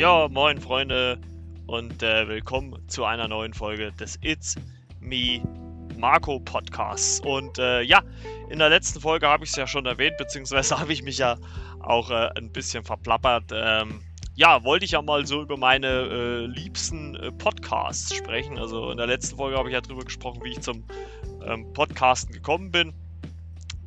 Ja, 0.00 0.28
moin 0.28 0.58
Freunde 0.58 1.18
und 1.66 2.02
äh, 2.02 2.26
willkommen 2.26 2.88
zu 2.88 3.04
einer 3.04 3.28
neuen 3.28 3.52
Folge 3.52 3.92
des 3.92 4.18
It's 4.22 4.54
Me 4.98 5.42
Marco 5.98 6.40
Podcasts. 6.40 7.20
Und 7.20 7.58
äh, 7.58 7.82
ja, 7.82 8.02
in 8.48 8.60
der 8.60 8.70
letzten 8.70 9.00
Folge 9.00 9.28
habe 9.28 9.44
ich 9.44 9.50
es 9.50 9.56
ja 9.56 9.66
schon 9.66 9.84
erwähnt, 9.84 10.16
beziehungsweise 10.16 10.78
habe 10.80 10.92
ich 10.92 11.02
mich 11.02 11.18
ja 11.18 11.36
auch 11.80 12.10
äh, 12.10 12.30
ein 12.36 12.50
bisschen 12.50 12.82
verplappert. 12.82 13.50
Ähm, 13.52 14.00
ja, 14.34 14.64
wollte 14.64 14.86
ich 14.86 14.92
ja 14.92 15.02
mal 15.02 15.26
so 15.26 15.42
über 15.42 15.58
meine 15.58 15.86
äh, 15.86 16.46
liebsten 16.46 17.14
äh, 17.16 17.30
Podcasts 17.30 18.14
sprechen. 18.14 18.58
Also 18.58 18.90
in 18.90 18.96
der 18.96 19.06
letzten 19.06 19.36
Folge 19.36 19.58
habe 19.58 19.68
ich 19.68 19.74
ja 19.74 19.82
darüber 19.82 20.04
gesprochen, 20.04 20.40
wie 20.42 20.52
ich 20.52 20.62
zum 20.62 20.84
ähm, 21.44 21.70
Podcasten 21.74 22.32
gekommen 22.32 22.70
bin. 22.70 22.94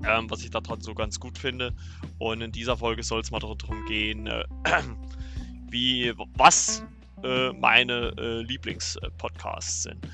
Ähm, 0.07 0.29
was 0.29 0.43
ich 0.43 0.49
daran 0.49 0.81
so 0.81 0.93
ganz 0.93 1.19
gut 1.19 1.37
finde. 1.37 1.73
Und 2.17 2.41
in 2.41 2.51
dieser 2.51 2.77
Folge 2.77 3.03
soll 3.03 3.21
es 3.21 3.31
mal 3.31 3.39
darum 3.39 3.85
gehen, 3.87 4.27
äh, 4.27 4.43
wie, 5.69 6.13
was 6.35 6.83
äh, 7.23 7.53
meine 7.53 8.13
äh, 8.17 8.41
Lieblingspodcasts 8.41 9.83
sind. 9.83 10.07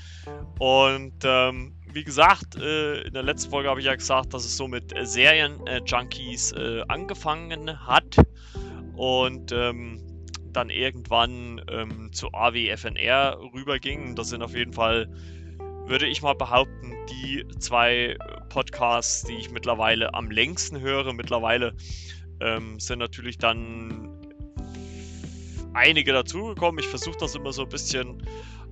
Und 0.58 1.14
ähm, 1.24 1.74
wie 1.92 2.04
gesagt, 2.04 2.56
äh, 2.56 3.02
in 3.02 3.14
der 3.14 3.22
letzten 3.22 3.50
Folge 3.50 3.68
habe 3.68 3.80
ich 3.80 3.86
ja 3.86 3.94
gesagt, 3.94 4.32
dass 4.32 4.44
es 4.44 4.56
so 4.56 4.68
mit 4.68 4.94
Serien-Junkies 5.02 6.52
äh, 6.52 6.82
angefangen 6.88 7.86
hat 7.86 8.16
und 8.94 9.50
ähm, 9.52 10.00
dann 10.52 10.70
irgendwann 10.70 11.60
ähm, 11.68 12.12
zu 12.12 12.32
AWFNR 12.32 13.38
rüberging. 13.54 14.14
Das 14.14 14.28
sind 14.28 14.42
auf 14.42 14.54
jeden 14.54 14.72
Fall, 14.72 15.08
würde 15.90 16.06
ich 16.06 16.22
mal 16.22 16.34
behaupten, 16.34 16.94
die 17.10 17.44
zwei 17.58 18.16
Podcasts, 18.48 19.24
die 19.24 19.34
ich 19.34 19.50
mittlerweile 19.50 20.14
am 20.14 20.30
längsten 20.30 20.80
höre. 20.80 21.12
Mittlerweile 21.12 21.74
ähm, 22.40 22.78
sind 22.78 23.00
natürlich 23.00 23.38
dann 23.38 24.08
einige 25.74 26.12
dazugekommen. 26.12 26.78
Ich 26.78 26.86
versuche 26.86 27.18
das 27.18 27.34
immer 27.34 27.52
so 27.52 27.62
ein 27.62 27.68
bisschen 27.68 28.22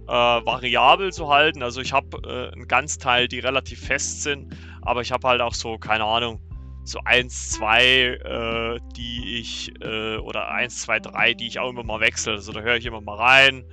äh, 0.06 0.12
variabel 0.12 1.12
zu 1.12 1.28
halten. 1.28 1.64
Also 1.64 1.80
ich 1.80 1.92
habe 1.92 2.18
äh, 2.24 2.54
einen 2.54 2.68
Ganzteil, 2.68 3.26
die 3.26 3.40
relativ 3.40 3.84
fest 3.84 4.22
sind, 4.22 4.56
aber 4.82 5.00
ich 5.00 5.10
habe 5.10 5.26
halt 5.26 5.40
auch 5.40 5.54
so, 5.54 5.76
keine 5.76 6.04
Ahnung, 6.04 6.40
so 6.84 7.00
1, 7.04 7.50
2, 7.50 7.82
äh, 7.84 8.80
die 8.96 9.40
ich, 9.40 9.72
äh, 9.82 10.18
oder 10.18 10.50
1, 10.52 10.82
2, 10.82 11.00
3, 11.00 11.34
die 11.34 11.48
ich 11.48 11.58
auch 11.58 11.70
immer 11.70 11.82
mal 11.82 12.00
wechsle. 12.00 12.34
Also 12.34 12.52
da 12.52 12.60
höre 12.60 12.76
ich 12.76 12.86
immer 12.86 13.00
mal 13.00 13.16
rein 13.16 13.64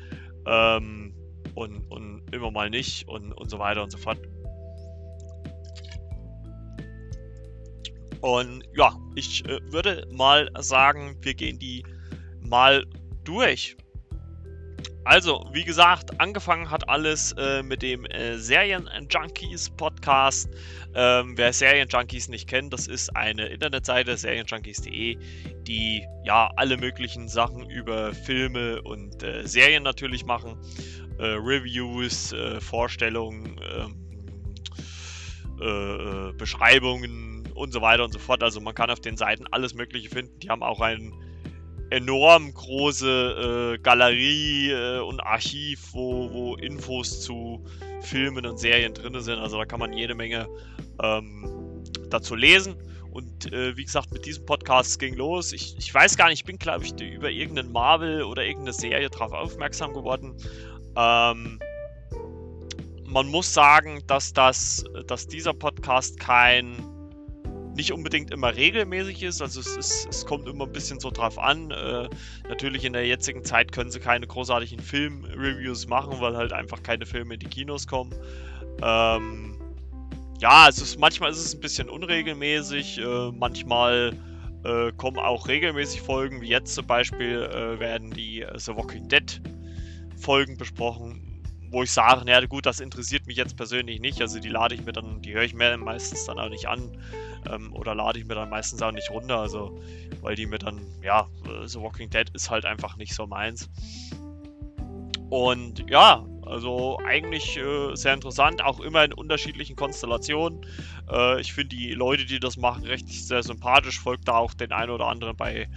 ähm, 0.48 1.14
und, 1.54 1.86
und 1.92 2.15
immer 2.36 2.52
mal 2.52 2.70
nicht 2.70 3.08
und, 3.08 3.32
und 3.34 3.50
so 3.50 3.60
weiter 3.60 3.82
und 3.84 3.92
so 3.92 3.98
fort. 3.98 4.20
Und 8.22 8.64
ja, 8.76 8.98
ich 9.16 9.48
äh, 9.48 9.60
würde 9.72 10.08
mal 10.12 10.50
sagen, 10.60 11.18
wir 11.22 11.34
gehen 11.34 11.60
die 11.60 11.86
mal 12.42 12.86
durch. 13.24 13.78
Also, 15.04 15.48
wie 15.54 15.64
gesagt, 15.64 16.20
angefangen 16.20 16.72
hat 16.72 16.90
alles 16.90 17.32
äh, 17.34 17.62
mit 17.62 17.84
dem 17.84 18.06
äh, 18.06 18.40
Serien-Junkies 18.40 19.70
Podcast. 19.70 20.50
Ähm, 20.96 21.38
wer 21.38 21.54
Serien-Junkies 21.54 22.28
nicht 22.28 22.50
kennt, 22.50 22.74
das 22.74 22.88
ist 22.88 23.16
eine 23.16 23.46
Internetseite, 23.46 24.18
serienjunkies.de, 24.18 25.20
die 25.62 26.08
ja 26.24 26.50
alle 26.56 26.78
möglichen 26.78 27.28
Sachen 27.28 27.70
über 27.70 28.16
Filme 28.16 28.82
und 28.82 29.22
äh, 29.22 29.46
Serien 29.46 29.84
natürlich 29.84 30.26
machen. 30.26 30.58
Äh, 31.18 31.38
Reviews, 31.40 32.34
äh, 32.34 32.60
Vorstellungen, 32.60 33.60
ähm, 33.78 33.96
äh, 35.62 36.34
Beschreibungen 36.34 37.48
und 37.54 37.72
so 37.72 37.82
weiter 37.82 38.04
und 38.04 38.12
so 38.12 38.20
fort. 38.20 38.44
Also 38.44 38.60
man 38.60 38.76
kann 38.76 38.90
auf 38.90 39.00
den 39.00 39.18
Seiten 39.18 39.46
alles 39.52 39.74
Mögliche 39.74 40.10
finden. 40.10 40.38
Die 40.40 40.50
haben 40.50 40.62
auch 40.62 40.82
einen 40.82 41.14
enorm 41.90 42.54
große 42.54 43.76
äh, 43.76 43.78
Galerie 43.82 44.72
äh, 44.72 45.00
und 45.00 45.22
Archiv, 45.22 45.94
wo, 45.94 46.32
wo 46.32 46.56
Infos 46.56 47.22
zu 47.22 47.64
Filmen 48.02 48.46
und 48.46 48.60
Serien 48.60 48.94
drin 48.94 49.20
sind. 49.22 49.40
Also 49.40 49.58
da 49.58 49.66
kann 49.66 49.80
man 49.80 49.94
jede 49.94 50.16
Menge 50.16 50.48
ähm, 51.02 51.84
dazu 52.10 52.36
lesen. 52.36 52.76
Und 53.12 53.54
äh, 53.54 53.78
wie 53.78 53.86
gesagt, 53.86 54.12
mit 54.12 54.26
diesem 54.26 54.46
Podcast 54.46 55.00
ging 55.00 55.16
los. 55.16 55.54
Ich, 55.54 55.78
ich 55.78 55.94
weiß 55.94 56.18
gar 56.18 56.28
nicht, 56.28 56.40
ich 56.40 56.46
bin, 56.46 56.58
glaube 56.58 56.84
ich, 56.84 57.00
über 57.00 57.30
irgendeinen 57.30 57.72
Marvel 57.72 58.24
oder 58.24 58.44
irgendeine 58.44 58.74
Serie 58.74 59.10
darauf 59.10 59.32
aufmerksam 59.32 59.94
geworden. 59.94 60.36
Ähm, 60.96 61.60
man 63.06 63.28
muss 63.28 63.54
sagen, 63.54 64.02
dass, 64.08 64.34
das, 64.34 64.84
dass 65.08 65.28
dieser 65.28 65.54
Podcast 65.54 66.20
kein 66.20 66.84
nicht 67.76 67.92
unbedingt 67.92 68.32
immer 68.32 68.56
regelmäßig 68.56 69.24
ist. 69.24 69.42
Also 69.42 69.60
es, 69.60 69.76
ist, 69.76 70.08
es 70.10 70.26
kommt 70.26 70.48
immer 70.48 70.66
ein 70.66 70.72
bisschen 70.72 71.00
so 71.00 71.12
drauf 71.12 71.38
an. 71.38 71.72
Äh, 71.72 72.10
natürlich 72.48 72.86
in 72.86 72.94
der 72.94 73.06
jetzigen 73.06 73.44
Zeit 73.44 73.72
können 73.72 73.92
sie 73.92 74.00
keine 74.00 74.26
großartigen 74.28 74.80
Film-Reviews 74.80 75.88
machen, 75.88 76.20
weil 76.20 76.36
halt 76.38 76.54
einfach 76.54 76.82
keine 76.84 77.06
Filme 77.06 77.34
in 77.34 77.40
die 77.42 77.48
Kinos 77.48 77.86
kommen. 77.86 78.14
Ähm, 78.82 79.58
ja, 80.40 80.68
es 80.70 80.82
ist, 80.82 81.00
manchmal 81.00 81.32
ist 81.32 81.40
es 81.40 81.54
ein 81.54 81.62
bisschen 81.62 81.90
unregelmäßig. 81.90 83.00
Äh, 83.00 83.32
manchmal 83.32 84.14
äh, 84.64 84.92
kommen 84.94 85.18
auch 85.18 85.48
regelmäßig 85.48 86.02
Folgen, 86.02 86.42
wie 86.42 86.48
jetzt 86.48 86.74
zum 86.76 86.88
Beispiel 86.88 87.44
äh, 87.44 87.80
werden 87.80 88.12
die 88.12 88.42
äh, 88.42 88.58
The 88.58 88.76
Walking 88.76 89.08
Dead 89.08 89.42
Folgen 90.18 90.58
besprochen 90.58 91.36
wo 91.76 91.84
ich 91.84 91.92
sage, 91.92 92.22
na 92.26 92.40
gut, 92.46 92.66
das 92.66 92.80
interessiert 92.80 93.28
mich 93.28 93.36
jetzt 93.36 93.58
persönlich 93.58 94.00
nicht. 94.00 94.22
Also 94.22 94.40
die 94.40 94.48
lade 94.48 94.76
ich 94.76 94.86
mir 94.86 94.94
dann, 94.94 95.22
die 95.22 95.34
höre 95.34 95.44
ich 95.44 95.54
mir 95.54 95.76
meistens 95.76 96.24
dann 96.24 96.40
auch 96.40 96.48
nicht 96.48 96.68
an 96.68 96.98
ähm, 97.50 97.74
oder 97.74 97.94
lade 97.94 98.18
ich 98.18 98.26
mir 98.26 98.36
dann 98.36 98.50
meistens 98.50 98.82
auch 98.82 98.94
nicht 98.94 99.10
runter. 99.10 99.40
Also 99.40 99.78
weil 100.22 100.36
die 100.36 100.46
mir 100.46 100.58
dann, 100.58 100.82
ja, 101.04 101.28
so 101.66 101.84
Walking 101.84 102.10
Dead 102.10 102.30
ist 102.34 102.50
halt 102.50 102.66
einfach 102.66 102.96
nicht 102.96 103.14
so 103.14 103.28
meins. 103.28 103.70
Und 105.30 105.90
ja, 105.90 106.26
also 106.46 106.98
eigentlich 107.06 107.58
äh, 107.58 107.94
sehr 107.96 108.14
interessant, 108.14 108.64
auch 108.64 108.80
immer 108.80 109.04
in 109.04 109.12
unterschiedlichen 109.12 109.76
Konstellationen. 109.76 110.66
Äh, 111.12 111.42
ich 111.42 111.52
finde 111.52 111.76
die 111.76 111.92
Leute, 111.92 112.26
die 112.26 112.40
das 112.40 112.56
machen, 112.56 112.86
recht 112.86 113.10
sehr 113.10 113.44
sympathisch. 113.44 114.00
Folgt 114.00 114.30
da 114.30 114.38
auch 114.38 114.54
den 114.54 114.72
einen 114.72 114.92
oder 114.92 115.08
anderen 115.08 115.36
bei, 115.36 115.68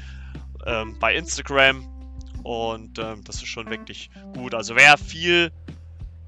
ähm, 0.64 0.96
bei 1.00 1.16
Instagram. 1.16 1.97
Und 2.42 2.98
ähm, 2.98 3.22
das 3.24 3.36
ist 3.36 3.48
schon 3.48 3.70
wirklich 3.70 4.10
gut. 4.34 4.54
Also 4.54 4.76
wer 4.76 4.96
viel 4.98 5.50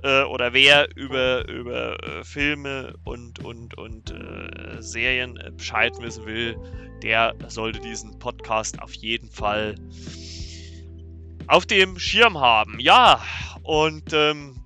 äh, 0.03 0.22
oder 0.22 0.53
wer 0.53 0.88
über, 0.97 1.47
über 1.48 2.03
äh, 2.03 2.25
Filme 2.25 2.94
und, 3.04 3.44
und, 3.44 3.76
und 3.76 4.10
äh, 4.10 4.81
Serien 4.81 5.37
äh, 5.37 5.50
Bescheid 5.50 5.93
wissen 6.00 6.26
will, 6.26 6.56
der 7.03 7.34
sollte 7.48 7.81
diesen 7.81 8.19
Podcast 8.19 8.81
auf 8.81 8.94
jeden 8.94 9.31
Fall 9.31 9.75
auf 11.47 11.66
dem 11.66 11.98
Schirm 11.98 12.38
haben. 12.38 12.78
Ja, 12.81 13.21
und 13.62 14.12
ähm, 14.12 14.56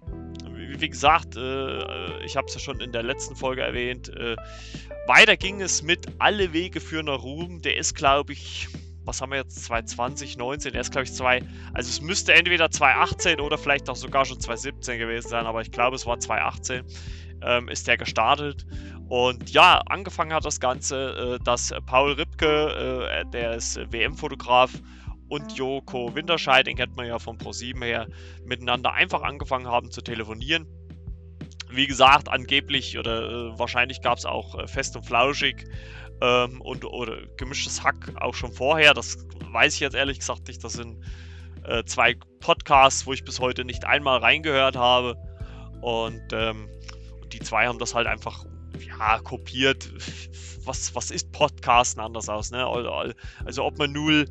wie, 0.78 0.88
gesagt, 0.88 1.36
äh, 1.36 2.24
ich 2.24 2.36
habe 2.36 2.46
es 2.46 2.54
ja 2.54 2.60
schon 2.60 2.80
in 2.80 2.92
der 2.92 3.02
letzten 3.02 3.34
Folge 3.34 3.62
erwähnt, 3.62 4.08
äh, 4.10 4.36
weiter 5.06 5.36
ging 5.36 5.60
es 5.60 5.82
mit 5.82 6.06
Alle 6.18 6.52
Wege 6.52 6.80
führen 6.80 7.06
nach 7.06 7.22
Ruhm. 7.22 7.60
Der 7.62 7.76
ist, 7.76 7.94
glaube 7.94 8.32
ich, 8.32 8.68
was 9.04 9.20
haben 9.20 9.32
wir 9.32 9.38
jetzt, 9.38 9.64
2020, 9.64 10.36
19, 10.36 10.74
er 10.74 10.80
ist 10.80 10.92
glaube 10.92 11.04
ich 11.04 11.12
2, 11.12 11.42
also 11.74 11.88
es 11.88 12.00
müsste 12.00 12.34
entweder 12.34 12.70
2018 12.70 13.40
oder 13.40 13.58
vielleicht 13.58 13.88
auch 13.88 13.96
sogar 13.96 14.24
schon 14.24 14.40
2017 14.40 14.98
gewesen 14.98 15.28
sein, 15.28 15.46
aber 15.46 15.60
ich 15.60 15.70
glaube 15.70 15.96
es 15.96 16.06
war 16.06 16.18
2018, 16.18 16.84
ähm, 17.42 17.68
ist 17.68 17.86
der 17.86 17.96
gestartet. 17.96 18.66
Und 19.08 19.50
ja, 19.50 19.82
angefangen 19.86 20.32
hat 20.32 20.46
das 20.46 20.60
Ganze, 20.60 21.38
äh, 21.38 21.44
dass 21.44 21.74
Paul 21.86 22.12
Ripke, 22.12 23.10
äh, 23.10 23.24
der 23.30 23.56
ist 23.56 23.78
WM-Fotograf, 23.92 24.72
und 25.28 25.52
Joko 25.52 26.14
Winterscheid, 26.14 26.66
den 26.66 26.76
kennt 26.76 26.96
man 26.96 27.06
ja 27.06 27.18
von 27.18 27.38
Pro7 27.38 27.82
her, 27.84 28.06
miteinander 28.44 28.92
einfach 28.92 29.22
angefangen 29.22 29.66
haben 29.66 29.90
zu 29.90 30.00
telefonieren. 30.00 30.66
Wie 31.70 31.86
gesagt, 31.86 32.28
angeblich 32.28 32.98
oder 32.98 33.22
äh, 33.22 33.58
wahrscheinlich 33.58 34.00
gab 34.00 34.18
es 34.18 34.26
auch 34.26 34.58
äh, 34.58 34.68
fest 34.68 34.96
und 34.96 35.04
flauschig 35.04 35.66
ähm, 36.24 36.60
und 36.60 36.84
oder 36.84 37.18
gemischtes 37.36 37.82
Hack 37.82 38.12
auch 38.16 38.34
schon 38.34 38.52
vorher. 38.52 38.94
Das 38.94 39.18
weiß 39.52 39.74
ich 39.74 39.80
jetzt 39.80 39.94
ehrlich 39.94 40.20
gesagt 40.20 40.48
nicht. 40.48 40.64
Das 40.64 40.72
sind 40.74 41.04
äh, 41.64 41.84
zwei 41.84 42.16
Podcasts, 42.40 43.06
wo 43.06 43.12
ich 43.12 43.24
bis 43.24 43.40
heute 43.40 43.64
nicht 43.64 43.84
einmal 43.84 44.18
reingehört 44.18 44.76
habe. 44.76 45.16
Und 45.82 46.22
ähm, 46.32 46.68
die 47.32 47.40
zwei 47.40 47.66
haben 47.66 47.78
das 47.78 47.94
halt 47.94 48.06
einfach 48.06 48.44
ja, 48.86 49.18
kopiert. 49.18 49.90
Was, 50.64 50.94
was 50.94 51.10
ist 51.10 51.30
Podcasten 51.32 52.02
anders 52.02 52.28
aus? 52.28 52.50
Ne? 52.50 52.66
Also 53.44 53.64
ob 53.64 53.78
man 53.78 53.92
nur, 53.92 54.24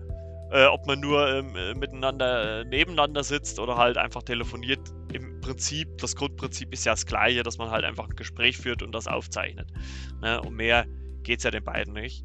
äh, 0.52 0.66
ob 0.66 0.88
man 0.88 1.00
nur 1.00 1.30
ähm, 1.30 1.56
äh, 1.56 1.76
miteinander 1.76 2.64
nebeneinander 2.64 3.24
sitzt 3.24 3.60
oder 3.60 3.78
halt 3.78 3.98
einfach 3.98 4.24
telefoniert. 4.24 4.80
Im 5.14 5.40
Prinzip, 5.42 5.96
das 6.00 6.16
Grundprinzip 6.16 6.74
ist 6.74 6.86
ja 6.86 6.94
das 6.94 7.06
gleiche, 7.06 7.44
dass 7.44 7.60
man 7.60 7.70
halt 7.70 7.84
einfach 7.84 8.10
ein 8.10 8.16
Gespräch 8.16 8.58
führt 8.58 8.82
und 8.82 8.94
das 8.94 9.08
aufzeichnet. 9.08 9.68
Ne? 10.22 10.42
Und 10.42 10.56
mehr 10.56 10.88
geht 11.24 11.40
es 11.40 11.44
ja 11.44 11.52
den 11.52 11.64
beiden 11.64 11.94
nicht. 11.94 12.24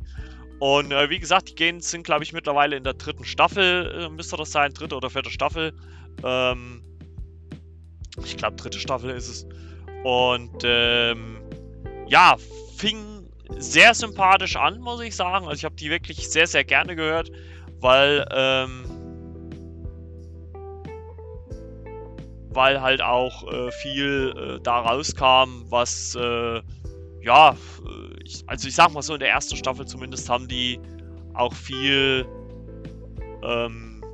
Und 0.61 0.93
äh, 0.93 1.09
wie 1.09 1.21
gesagt, 1.21 1.51
die 1.51 1.55
gehen, 1.55 1.81
sind, 1.81 2.05
glaube 2.05 2.25
ich, 2.25 2.33
mittlerweile 2.33 2.77
in 2.77 2.85
der 2.85 2.95
dritten 2.95 3.25
Staffel, 3.25 3.93
äh, 3.97 4.09
müsste 4.09 4.37
das 4.37 4.51
sein, 4.51 4.73
dritte 4.73 4.97
oder 4.97 5.09
vierte 5.09 5.31
Staffel. 5.31 5.73
Ähm, 6.25 6.83
ich 8.25 8.37
glaube, 8.37 8.57
dritte 8.57 8.79
Staffel 8.79 9.11
ist 9.11 9.29
es. 9.29 9.47
Und 10.05 10.63
ähm, 10.65 11.39
ja, 12.09 12.37
fing 12.77 13.29
sehr 13.57 13.95
sympathisch 13.95 14.57
an, 14.57 14.81
muss 14.81 15.01
ich 15.01 15.15
sagen. 15.15 15.47
Also 15.47 15.59
ich 15.59 15.65
habe 15.65 15.77
die 15.77 15.91
wirklich 15.91 16.29
sehr, 16.29 16.47
sehr 16.47 16.65
gerne 16.65 16.97
gehört, 16.97 17.31
weil, 17.81 18.27
ähm, 18.33 18.85
weil 22.51 22.81
halt 22.81 23.01
auch 23.01 23.51
äh, 23.53 23.71
viel 23.71 24.35
äh, 24.37 24.61
da 24.63 24.81
rauskam, 24.81 25.65
was, 25.69 26.17
äh, 26.17 26.61
ja, 27.23 27.57
ich, 28.29 28.45
also 28.47 28.69
ich 28.69 28.75
sag 28.75 28.93
mal 28.93 29.03
so, 29.03 29.15
in 29.15 29.21
der 29.21 29.31
ersten 29.31 29.57
Staffel 29.57 29.87
zumindest 29.87 30.29
haben 30.29 30.49
die 30.49 30.79
auch 31.35 31.55
viel, 31.55 32.27
ähm, 33.43 34.05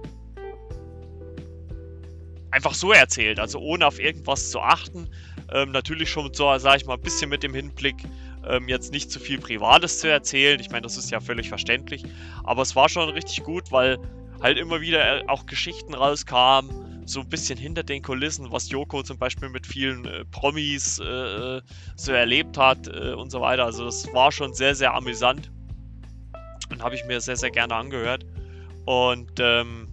einfach 2.51 2.75
so 2.75 2.93
erzählt, 2.93 3.41
also 3.41 3.59
ohne 3.59 3.87
auf 3.87 3.99
irgendwas 3.99 4.51
zu 4.51 4.61
achten. 4.61 5.09
Ähm, 5.53 5.73
natürlich 5.73 6.11
schon 6.11 6.33
so, 6.33 6.57
sag 6.59 6.77
ich 6.77 6.87
mal, 6.87 6.95
ein 6.95 7.01
bisschen 7.01 7.29
mit 7.29 7.43
dem 7.43 7.55
Hinblick, 7.55 7.97
ähm, 8.47 8.69
jetzt 8.69 8.93
nicht 8.93 9.11
zu 9.11 9.19
viel 9.19 9.39
Privates 9.39 9.99
zu 9.99 10.09
erzählen. 10.09 10.61
Ich 10.61 10.71
meine, 10.71 10.83
das 10.83 10.97
ist 10.97 11.11
ja 11.11 11.21
völlig 11.21 11.49
verständlich. 11.49 12.05
Aber 12.45 12.63
es 12.63 12.77
war 12.77 12.89
schon 12.89 13.09
richtig 13.11 13.43
gut, 13.43 13.73
weil 13.73 13.99
halt 14.41 14.59
immer 14.59 14.81
wieder 14.81 15.23
auch 15.27 15.47
Geschichten 15.47 15.95
rauskamen, 15.95 16.71
so 17.07 17.21
ein 17.21 17.29
bisschen 17.29 17.59
hinter 17.59 17.83
den 17.83 18.03
Kulissen, 18.03 18.51
was 18.51 18.71
Joko 18.71 19.03
zum 19.03 19.19
Beispiel 19.19 19.49
mit 19.49 19.67
vielen 19.67 20.05
äh, 20.07 20.25
Promis 20.27 20.99
äh, 20.99 21.61
so 21.97 22.13
erlebt 22.13 22.57
hat 22.59 22.89
äh, 22.89 23.13
und 23.13 23.31
so 23.31 23.41
weiter. 23.41 23.65
Also 23.65 23.85
das 23.85 24.13
war 24.13 24.33
schon 24.33 24.55
sehr, 24.55 24.75
sehr 24.75 24.95
amüsant 24.95 25.51
und 26.71 26.83
habe 26.83 26.95
ich 26.95 27.05
mir 27.05 27.21
sehr, 27.21 27.37
sehr 27.37 27.51
gerne 27.51 27.75
angehört. 27.75 28.25
Und 28.87 29.33
ähm, 29.39 29.89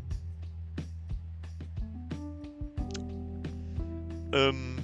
ähm, 4.34 4.78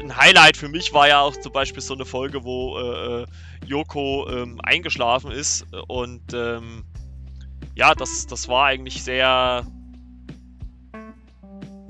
ein 0.00 0.16
Highlight 0.16 0.56
für 0.56 0.68
mich 0.68 0.92
war 0.92 1.08
ja 1.08 1.20
auch 1.20 1.36
zum 1.36 1.52
Beispiel 1.52 1.82
so 1.82 1.94
eine 1.94 2.04
Folge, 2.04 2.44
wo 2.44 2.78
äh, 2.78 3.22
äh 3.22 3.26
Yoko 3.64 4.28
ähm, 4.28 4.60
eingeschlafen 4.64 5.30
ist. 5.30 5.64
Und 5.86 6.34
ähm, 6.34 6.84
ja, 7.76 7.94
das, 7.94 8.26
das 8.26 8.48
war 8.48 8.66
eigentlich 8.66 9.04
sehr 9.04 9.64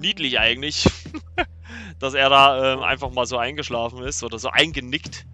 niedlich 0.02 0.38
eigentlich, 0.38 0.86
dass 1.98 2.14
er 2.14 2.28
da 2.28 2.74
ähm, 2.74 2.80
einfach 2.80 3.10
mal 3.10 3.26
so 3.26 3.38
eingeschlafen 3.38 4.02
ist 4.02 4.22
oder 4.22 4.38
so 4.38 4.50
eingenickt 4.50 5.24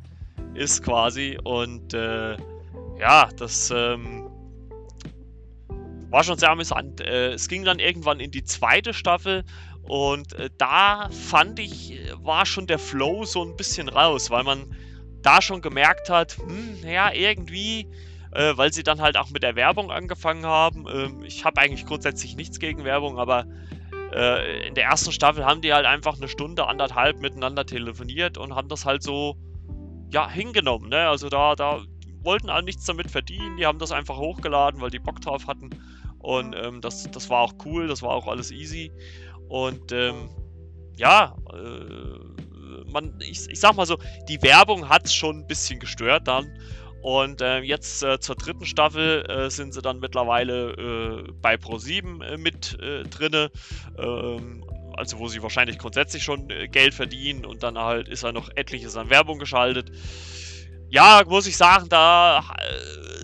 ist 0.55 0.85
quasi. 0.85 1.39
Und 1.43 1.95
äh, 1.95 2.37
ja, 2.99 3.29
das 3.37 3.73
ähm, 3.75 4.31
war 6.11 6.25
schon 6.25 6.39
sehr 6.39 6.51
amüsant. 6.51 7.01
Äh, 7.01 7.33
es 7.33 7.49
ging 7.49 7.65
dann 7.65 7.79
irgendwann 7.79 8.21
in 8.21 8.31
die 8.31 8.45
zweite 8.45 8.95
Staffel 8.95 9.45
und 9.83 10.35
äh, 10.35 10.51
da 10.59 11.09
fand 11.11 11.59
ich, 11.59 11.99
war 12.23 12.45
schon 12.45 12.67
der 12.67 12.79
Flow 12.79 13.25
so 13.25 13.43
ein 13.43 13.57
bisschen 13.57 13.89
raus, 13.89 14.31
weil 14.31 14.45
man 14.45 14.77
da 15.23 15.43
schon 15.43 15.63
gemerkt 15.63 16.11
hat, 16.11 16.37
hm, 16.37 16.79
ja, 16.87 17.13
irgendwie, 17.13 17.89
äh, 18.33 18.57
weil 18.57 18.73
sie 18.73 18.83
dann 18.83 19.01
halt 19.01 19.17
auch 19.17 19.31
mit 19.31 19.43
der 19.43 19.57
Werbung 19.57 19.91
angefangen 19.91 20.45
haben. 20.45 20.87
Ähm, 20.93 21.25
ich 21.25 21.45
habe 21.45 21.61
eigentlich 21.61 21.87
grundsätzlich 21.87 22.37
nichts 22.37 22.59
gegen 22.59 22.85
Werbung, 22.85 23.19
aber 23.19 23.47
äh, 24.13 24.67
in 24.67 24.75
der 24.75 24.85
ersten 24.85 25.13
Staffel 25.13 25.45
haben 25.45 25.61
die 25.61 25.73
halt 25.73 25.87
einfach 25.87 26.17
eine 26.17 26.29
Stunde, 26.29 26.67
anderthalb 26.67 27.21
miteinander 27.21 27.67
telefoniert 27.67 28.39
und 28.39 28.55
haben 28.55 28.69
das 28.69 28.85
halt 28.85 29.03
so, 29.03 29.37
ja, 30.11 30.29
hingenommen. 30.29 30.89
Ne? 30.89 31.09
Also 31.09 31.29
da, 31.29 31.55
da 31.55 31.83
wollten 32.23 32.51
alle 32.51 32.65
nichts 32.65 32.85
damit 32.85 33.11
verdienen, 33.11 33.57
die 33.57 33.67
haben 33.67 33.79
das 33.79 33.93
einfach 33.93 34.17
hochgeladen, 34.17 34.81
weil 34.81 34.91
die 34.91 34.99
Bock 34.99 35.21
drauf 35.21 35.47
hatten. 35.47 35.71
Und 36.19 36.55
ähm, 36.57 36.81
das, 36.81 37.11
das 37.11 37.31
war 37.31 37.43
auch 37.43 37.55
cool, 37.65 37.87
das 37.87 38.03
war 38.03 38.11
auch 38.11 38.27
alles 38.27 38.51
easy. 38.51 38.91
Und 39.49 39.93
ähm, 39.93 40.29
ja, 40.97 41.37
äh, 41.53 42.91
man, 42.91 43.19
ich, 43.21 43.49
ich 43.49 43.61
sag 43.61 43.77
mal 43.77 43.87
so, 43.87 43.99
die 44.29 44.43
Werbung 44.43 44.89
hat 44.89 45.07
es 45.07 45.15
schon 45.15 45.41
ein 45.41 45.47
bisschen 45.47 45.79
gestört 45.79 46.27
dann. 46.27 46.47
Und 47.03 47.41
äh, 47.41 47.61
jetzt 47.61 48.03
äh, 48.03 48.19
zur 48.19 48.35
dritten 48.35 48.67
Staffel 48.67 49.25
äh, 49.29 49.51
sind 49.51 49.73
sie 49.73 49.83
dann 49.83 50.01
mittlerweile 50.01 50.73
äh, 50.73 51.33
bei 51.41 51.55
Pro7 51.55 52.25
äh, 52.25 52.37
mit 52.37 52.79
äh, 52.81 53.05
drinne. 53.05 53.51
Ähm, 53.99 54.65
also 54.97 55.21
wo 55.21 55.29
sie 55.29 55.41
wahrscheinlich 55.43 55.79
grundsätzlich 55.79 56.25
schon 56.25 56.49
Geld 56.49 56.93
verdienen 56.93 57.45
und 57.45 57.63
dann 57.63 57.79
halt 57.79 58.09
ist 58.09 58.25
da 58.25 58.33
noch 58.33 58.51
etliches 58.57 58.97
an 58.97 59.11
Werbung 59.11 59.39
geschaltet. 59.39 59.93
Ja, 60.91 61.23
muss 61.25 61.47
ich 61.47 61.57
sagen, 61.57 61.89
da 61.89 62.43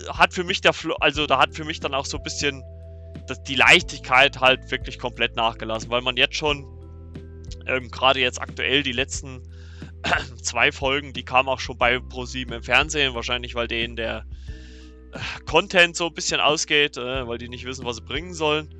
hat 0.07 0.33
für 0.33 0.45
mich 0.45 0.61
der 0.61 0.71
Flo 0.71 0.95
also 1.01 1.27
da 1.27 1.37
hat 1.37 1.53
für 1.53 1.65
mich 1.65 1.81
dann 1.81 1.93
auch 1.93 2.05
so 2.05 2.15
ein 2.15 2.23
bisschen 2.23 2.63
das, 3.27 3.43
die 3.43 3.55
Leichtigkeit 3.55 4.39
halt 4.39 4.71
wirklich 4.71 4.99
komplett 4.99 5.35
nachgelassen, 5.35 5.89
weil 5.89 6.01
man 6.01 6.15
jetzt 6.15 6.35
schon, 6.35 6.65
ähm, 7.67 7.89
gerade 7.89 8.19
jetzt 8.19 8.39
aktuell, 8.41 8.83
die 8.83 8.91
letzten 8.91 9.41
zwei 10.41 10.71
Folgen, 10.71 11.13
die 11.13 11.23
kamen 11.23 11.49
auch 11.49 11.59
schon 11.59 11.77
bei 11.77 11.97
Pro7 11.97 12.53
im 12.53 12.63
Fernsehen, 12.63 13.13
wahrscheinlich 13.13 13.55
weil 13.55 13.67
denen 13.67 13.95
der 13.95 14.25
äh, 15.11 15.19
Content 15.45 15.95
so 15.95 16.07
ein 16.07 16.13
bisschen 16.13 16.39
ausgeht, 16.39 16.97
äh, 16.97 17.27
weil 17.27 17.37
die 17.37 17.49
nicht 17.49 17.65
wissen, 17.65 17.85
was 17.85 17.97
sie 17.97 18.03
bringen 18.03 18.33
sollen. 18.33 18.73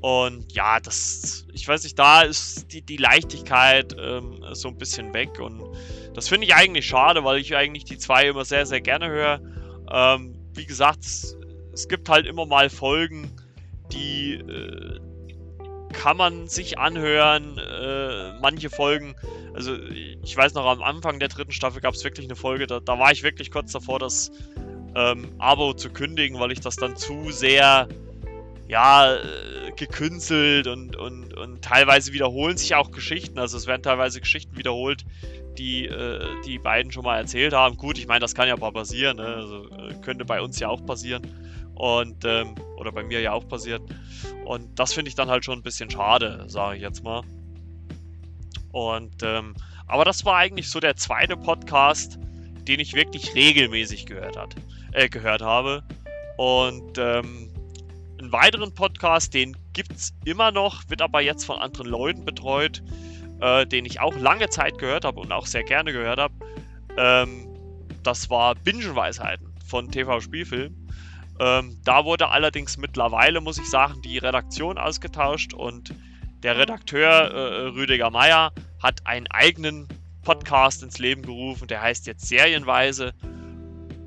Und 0.00 0.52
ja, 0.52 0.80
das, 0.80 1.46
ich 1.52 1.66
weiß 1.66 1.82
nicht, 1.84 1.98
da 1.98 2.22
ist 2.22 2.72
die, 2.72 2.80
die 2.80 2.96
Leichtigkeit 2.96 3.94
ähm, 3.98 4.42
so 4.52 4.68
ein 4.68 4.78
bisschen 4.78 5.12
weg. 5.12 5.38
Und 5.38 5.62
das 6.14 6.28
finde 6.28 6.46
ich 6.46 6.54
eigentlich 6.54 6.86
schade, 6.86 7.22
weil 7.24 7.38
ich 7.38 7.54
eigentlich 7.54 7.84
die 7.84 7.98
zwei 7.98 8.28
immer 8.28 8.44
sehr, 8.44 8.64
sehr 8.64 8.80
gerne 8.80 9.08
höre. 9.08 9.40
Ähm, 9.90 10.34
wie 10.54 10.64
gesagt, 10.64 11.00
es, 11.00 11.36
es, 11.72 11.86
gibt 11.88 12.08
halt 12.08 12.26
immer 12.26 12.46
mal 12.46 12.70
Folgen, 12.70 13.30
die 13.92 14.34
äh, 14.34 15.00
kann 15.92 16.16
man 16.16 16.48
sich 16.48 16.78
anhören. 16.78 17.58
Äh, 17.58 18.38
manche 18.40 18.70
Folgen, 18.70 19.14
also 19.54 19.76
ich 20.22 20.36
weiß 20.36 20.54
noch, 20.54 20.66
am 20.66 20.82
Anfang 20.82 21.18
der 21.18 21.28
dritten 21.28 21.52
Staffel 21.52 21.80
gab 21.80 21.94
es 21.94 22.04
wirklich 22.04 22.26
eine 22.26 22.36
Folge, 22.36 22.66
da, 22.66 22.80
da, 22.80 22.98
war 22.98 23.12
ich 23.12 23.22
wirklich 23.22 23.50
kurz 23.50 23.72
davor, 23.72 23.98
das 23.98 24.30
ähm, 24.94 25.28
Abo 25.38 25.74
zu 25.74 25.90
kündigen, 25.90 26.38
weil 26.40 26.52
ich 26.52 26.60
das 26.60 26.76
dann 26.76 26.96
zu 26.96 27.30
sehr, 27.30 27.88
ja, 28.68 29.14
äh, 29.14 29.72
gekünstelt 29.76 30.66
und, 30.66 30.96
und, 30.96 31.34
und 31.34 31.62
teilweise 31.62 32.12
wiederholen 32.12 32.56
sich 32.56 32.74
auch 32.74 32.90
Geschichten. 32.90 33.38
Also 33.38 33.56
es 33.56 33.66
werden 33.66 33.82
teilweise 33.82 34.20
Geschichten 34.20 34.56
wiederholt, 34.56 35.04
die 35.58 35.86
äh, 35.86 36.24
die 36.46 36.58
beiden 36.58 36.92
schon 36.92 37.04
mal 37.04 37.18
erzählt 37.18 37.52
haben. 37.52 37.76
Gut, 37.76 37.98
ich 37.98 38.06
meine, 38.06 38.20
das 38.20 38.34
kann 38.34 38.48
ja 38.48 38.56
mal 38.56 38.72
passieren. 38.72 39.16
Ne? 39.16 39.26
Also, 39.26 39.68
äh, 39.68 39.94
könnte 40.02 40.24
bei 40.24 40.40
uns 40.40 40.58
ja 40.60 40.68
auch 40.68 40.84
passieren. 40.84 41.22
Und, 41.80 42.26
ähm, 42.26 42.56
oder 42.76 42.92
bei 42.92 43.02
mir 43.02 43.22
ja 43.22 43.32
auch 43.32 43.48
passiert. 43.48 43.80
Und 44.44 44.78
das 44.78 44.92
finde 44.92 45.08
ich 45.08 45.14
dann 45.14 45.30
halt 45.30 45.46
schon 45.46 45.60
ein 45.60 45.62
bisschen 45.62 45.88
schade, 45.88 46.44
sage 46.46 46.76
ich 46.76 46.82
jetzt 46.82 47.02
mal. 47.02 47.22
Und, 48.70 49.22
ähm, 49.22 49.54
aber 49.86 50.04
das 50.04 50.26
war 50.26 50.36
eigentlich 50.36 50.68
so 50.68 50.78
der 50.78 50.96
zweite 50.96 51.38
Podcast, 51.38 52.18
den 52.68 52.80
ich 52.80 52.92
wirklich 52.92 53.34
regelmäßig 53.34 54.04
gehört, 54.04 54.36
hat, 54.36 54.56
äh, 54.92 55.08
gehört 55.08 55.40
habe. 55.40 55.82
Und 56.36 56.98
ähm, 56.98 57.50
einen 58.18 58.30
weiteren 58.30 58.74
Podcast, 58.74 59.32
den 59.32 59.56
gibt 59.72 59.92
es 59.92 60.12
immer 60.26 60.52
noch, 60.52 60.82
wird 60.90 61.00
aber 61.00 61.22
jetzt 61.22 61.46
von 61.46 61.56
anderen 61.56 61.88
Leuten 61.88 62.26
betreut, 62.26 62.82
äh, 63.40 63.64
den 63.64 63.86
ich 63.86 64.00
auch 64.00 64.14
lange 64.18 64.50
Zeit 64.50 64.76
gehört 64.76 65.06
habe 65.06 65.18
und 65.18 65.32
auch 65.32 65.46
sehr 65.46 65.64
gerne 65.64 65.94
gehört 65.94 66.18
habe. 66.18 66.34
Ähm, 66.98 67.48
das 68.02 68.28
war 68.28 68.54
Binge-Weisheiten 68.54 69.48
von 69.66 69.90
TV 69.90 70.20
Spielfilm. 70.20 70.79
Ähm, 71.40 71.80
da 71.84 72.04
wurde 72.04 72.28
allerdings 72.28 72.76
mittlerweile, 72.76 73.40
muss 73.40 73.58
ich 73.58 73.68
sagen, 73.68 74.02
die 74.02 74.18
Redaktion 74.18 74.76
ausgetauscht 74.76 75.54
und 75.54 75.94
der 76.42 76.58
Redakteur 76.58 77.08
äh, 77.08 77.66
Rüdiger 77.68 78.10
Meier 78.10 78.52
hat 78.82 79.06
einen 79.06 79.26
eigenen 79.28 79.88
Podcast 80.22 80.82
ins 80.82 80.98
Leben 80.98 81.22
gerufen, 81.22 81.66
der 81.66 81.80
heißt 81.80 82.06
jetzt 82.06 82.28
serienweise 82.28 83.14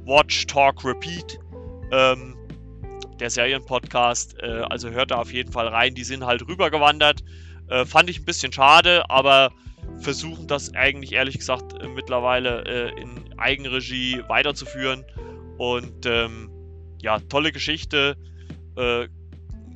Watch, 0.06 0.46
Talk, 0.46 0.86
Repeat. 0.86 1.40
Ähm, 1.92 2.38
der 3.20 3.30
Serienpodcast, 3.30 4.38
äh, 4.42 4.64
also 4.70 4.90
hört 4.90 5.12
da 5.12 5.16
auf 5.16 5.34
jeden 5.34 5.52
Fall 5.52 5.68
rein. 5.68 5.96
Die 5.96 6.04
sind 6.04 6.26
halt 6.26 6.48
rübergewandert. 6.48 7.24
Äh, 7.68 7.86
fand 7.86 8.10
ich 8.10 8.20
ein 8.20 8.26
bisschen 8.26 8.52
schade, 8.52 9.10
aber 9.10 9.52
versuchen 10.00 10.48
das 10.48 10.74
eigentlich 10.76 11.14
ehrlich 11.14 11.38
gesagt 11.38 11.74
mittlerweile 11.96 12.64
äh, 12.66 13.02
in 13.02 13.40
Eigenregie 13.40 14.22
weiterzuführen. 14.28 15.04
Und 15.58 16.06
ähm, 16.06 16.50
ja, 17.04 17.20
tolle 17.20 17.52
Geschichte. 17.52 18.16
Äh, 18.76 19.08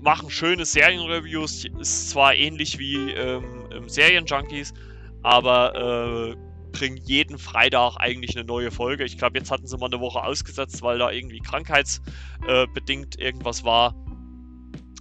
machen 0.01 0.29
schöne 0.29 0.65
Serienreviews. 0.65 1.65
Ist 1.79 2.09
zwar 2.09 2.33
ähnlich 2.33 2.79
wie 2.79 3.11
ähm, 3.11 3.43
Serienjunkies, 3.87 4.73
aber 5.21 6.33
äh, 6.33 6.35
bringen 6.71 6.97
jeden 6.97 7.37
Freitag 7.37 7.97
eigentlich 7.97 8.35
eine 8.35 8.45
neue 8.45 8.71
Folge. 8.71 9.03
Ich 9.03 9.17
glaube, 9.17 9.37
jetzt 9.37 9.51
hatten 9.51 9.67
sie 9.67 9.77
mal 9.77 9.87
eine 9.87 9.99
Woche 9.99 10.23
ausgesetzt, 10.23 10.81
weil 10.81 10.99
da 10.99 11.11
irgendwie 11.11 11.39
krankheitsbedingt 11.39 13.19
äh, 13.19 13.23
irgendwas 13.23 13.63
war. 13.63 13.93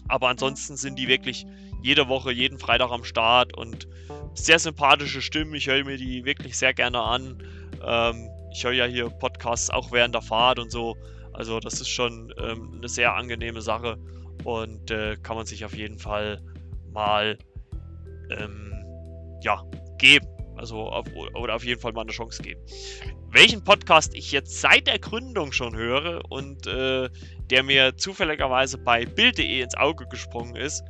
Aber 0.08 0.28
ansonsten 0.28 0.76
sind 0.76 0.98
die 0.98 1.08
wirklich 1.08 1.46
jede 1.82 2.08
Woche, 2.08 2.32
jeden 2.32 2.58
Freitag 2.58 2.90
am 2.90 3.04
Start 3.04 3.56
und 3.56 3.86
sehr 4.34 4.58
sympathische 4.58 5.22
Stimmen. 5.22 5.54
Ich 5.54 5.68
höre 5.68 5.84
mir 5.84 5.96
die 5.96 6.24
wirklich 6.24 6.58
sehr 6.58 6.74
gerne 6.74 7.00
an. 7.00 7.42
Ähm, 7.84 8.28
ich 8.52 8.64
höre 8.64 8.72
ja 8.72 8.86
hier 8.86 9.10
Podcasts 9.10 9.70
auch 9.70 9.92
während 9.92 10.14
der 10.14 10.22
Fahrt 10.22 10.58
und 10.58 10.72
so. 10.72 10.96
Also 11.36 11.60
das 11.60 11.80
ist 11.80 11.88
schon 11.88 12.32
ähm, 12.38 12.74
eine 12.78 12.88
sehr 12.88 13.14
angenehme 13.14 13.60
Sache 13.60 13.98
und 14.44 14.90
äh, 14.90 15.16
kann 15.22 15.36
man 15.36 15.44
sich 15.44 15.64
auf 15.64 15.76
jeden 15.76 15.98
Fall 15.98 16.40
mal 16.92 17.36
ähm, 18.30 18.72
ja, 19.42 19.62
geben. 19.98 20.26
Also, 20.56 20.88
auf, 20.88 21.06
oder 21.34 21.54
auf 21.54 21.64
jeden 21.64 21.78
Fall 21.78 21.92
mal 21.92 22.00
eine 22.00 22.12
Chance 22.12 22.42
geben. 22.42 22.62
Welchen 23.30 23.62
Podcast 23.62 24.14
ich 24.14 24.32
jetzt 24.32 24.58
seit 24.62 24.86
der 24.86 24.98
Gründung 24.98 25.52
schon 25.52 25.76
höre 25.76 26.22
und 26.30 26.66
äh, 26.66 27.10
der 27.50 27.62
mir 27.62 27.94
zufälligerweise 27.98 28.78
bei 28.78 29.04
Bild.de 29.04 29.60
ins 29.60 29.74
Auge 29.74 30.06
gesprungen 30.08 30.56
ist, 30.56 30.82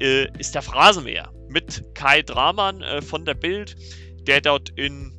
äh, 0.00 0.28
ist 0.38 0.54
der 0.54 0.62
Phrasenmäher 0.62 1.32
mit 1.48 1.82
Kai 1.96 2.22
Draman 2.22 2.82
äh, 2.82 3.02
von 3.02 3.24
der 3.24 3.34
Bild, 3.34 3.74
der 4.28 4.40
dort 4.40 4.68
in 4.76 5.12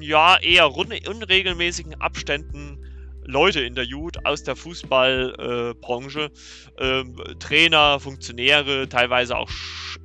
ja 0.00 0.38
eher 0.38 0.70
unregelmäßigen 0.74 1.94
Abständen 2.02 2.79
Leute 3.24 3.60
interviewt 3.60 4.24
aus 4.24 4.42
der 4.42 4.56
Fußballbranche, 4.56 6.30
äh, 6.78 7.04
Trainer, 7.38 8.00
Funktionäre, 8.00 8.88
teilweise 8.88 9.36
auch 9.36 9.50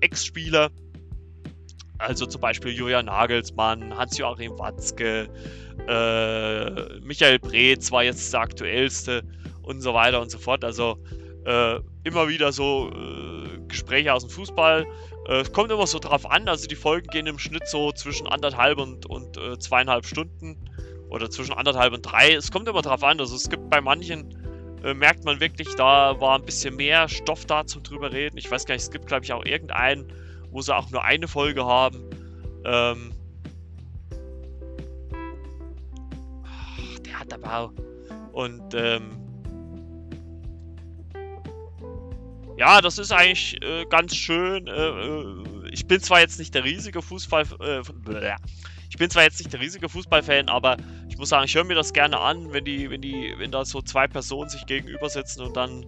Ex-Spieler. 0.02 0.70
Also 1.98 2.26
zum 2.26 2.42
Beispiel 2.42 2.74
Julian 2.74 3.06
Nagelsmann, 3.06 3.98
Hans-Joachim 3.98 4.60
Watzke, 4.60 5.30
äh, 5.88 7.00
Michael 7.00 7.40
Breetz 7.40 7.92
war 7.92 8.04
jetzt 8.04 8.34
der 8.34 8.42
aktuellste 8.42 9.24
und 9.62 9.82
so 9.82 9.94
weiter 9.94 10.22
und 10.22 10.30
so 10.30 10.38
fort. 10.38 10.64
Also 10.64 10.98
äh, 11.46 11.80
immer 12.04 12.28
wieder 12.28 12.52
so 12.52 12.92
äh, 12.92 13.60
Gespräche 13.68 14.14
aus 14.14 14.24
dem 14.24 14.30
Fußball. 14.30 14.86
Äh, 15.28 15.42
es 15.42 15.52
kommt 15.52 15.72
immer 15.72 15.88
so 15.88 16.00
drauf 16.00 16.30
an, 16.30 16.48
also 16.48 16.68
die 16.68 16.76
Folgen 16.76 17.08
gehen 17.08 17.28
im 17.28 17.40
Schnitt 17.40 17.68
so 17.68 17.92
zwischen 17.92 18.28
anderthalb 18.28 18.78
und, 18.78 19.06
und 19.06 19.38
äh, 19.38 19.58
zweieinhalb 19.58 20.06
Stunden 20.06 20.58
oder 21.16 21.30
zwischen 21.30 21.54
anderthalb 21.54 21.94
und 21.94 22.02
drei. 22.02 22.34
Es 22.34 22.52
kommt 22.52 22.68
immer 22.68 22.82
drauf 22.82 23.04
an. 23.04 23.20
Also 23.20 23.36
es 23.36 23.50
gibt 23.50 23.70
bei 23.70 23.80
manchen, 23.80 24.36
äh, 24.84 24.94
merkt 24.94 25.24
man 25.24 25.40
wirklich, 25.40 25.74
da 25.76 26.20
war 26.20 26.38
ein 26.38 26.46
bisschen 26.46 26.76
mehr 26.76 27.08
Stoff 27.08 27.46
da 27.46 27.66
zum 27.66 27.84
drüber 27.84 28.12
reden. 28.12 28.38
Ich 28.38 28.52
weiß 28.52 28.66
gar 28.66 28.76
nicht, 28.76 28.84
es 28.84 28.92
gibt 28.92 29.08
glaube 29.08 29.24
ich 29.24 29.32
auch 29.32 29.46
irgendeinen, 29.46 30.12
wo 30.52 30.62
sie 30.62 30.76
auch 30.76 30.92
nur 30.92 31.04
eine 31.04 31.28
Folge 31.28 31.66
haben. 31.66 32.04
Ähm, 32.66 33.12
ach, 36.44 37.00
der 37.00 37.20
hat 37.20 37.34
aber 37.34 37.58
auch. 37.58 37.72
Und 38.34 38.74
ähm, 38.74 39.12
ja, 42.58 42.82
das 42.82 42.98
ist 42.98 43.14
eigentlich 43.14 43.62
äh, 43.64 43.86
ganz 43.86 44.16
schön. 44.16 44.68
Äh, 44.68 44.72
äh, 44.72 45.70
ich 45.72 45.88
bin 45.88 46.02
zwar 46.02 46.20
jetzt 46.20 46.40
nicht 46.40 46.54
der 46.54 46.66
riesige 46.66 47.02
Fußball, 47.02 47.46
äh, 47.62 47.82
ich 48.96 49.00
bin 49.00 49.10
zwar 49.10 49.24
jetzt 49.24 49.40
nicht 49.40 49.52
der 49.52 49.60
riesige 49.60 49.90
Fußballfan, 49.90 50.48
aber 50.48 50.78
ich 51.10 51.18
muss 51.18 51.28
sagen, 51.28 51.44
ich 51.44 51.54
höre 51.54 51.66
mir 51.66 51.76
das 51.76 51.92
gerne 51.92 52.18
an, 52.18 52.54
wenn 52.54 52.64
die, 52.64 52.90
wenn 52.90 53.02
die, 53.02 53.36
wenn 53.38 53.52
da 53.52 53.66
so 53.66 53.82
zwei 53.82 54.08
Personen 54.08 54.50
sich 54.50 54.66
gegenüber 54.68 55.10
sitzen 55.10 55.42
und 55.42 55.58
dann 55.58 55.86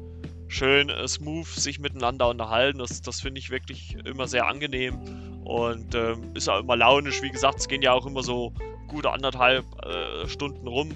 schön 0.49 0.89
äh, 0.89 1.07
smooth 1.07 1.47
sich 1.47 1.79
miteinander 1.79 2.27
unterhalten. 2.27 2.79
Das, 2.79 3.01
das 3.01 3.21
finde 3.21 3.39
ich 3.39 3.49
wirklich 3.49 3.95
immer 4.03 4.27
sehr 4.27 4.45
angenehm 4.45 4.99
und 5.45 5.95
ähm, 5.95 6.31
ist 6.33 6.49
auch 6.49 6.59
immer 6.59 6.75
launisch. 6.75 7.21
Wie 7.21 7.29
gesagt, 7.29 7.59
es 7.59 7.69
gehen 7.69 7.81
ja 7.81 7.93
auch 7.93 8.05
immer 8.05 8.23
so 8.23 8.51
gute 8.87 9.09
anderthalb 9.09 9.63
äh, 9.85 10.27
Stunden 10.27 10.67
rum. 10.67 10.93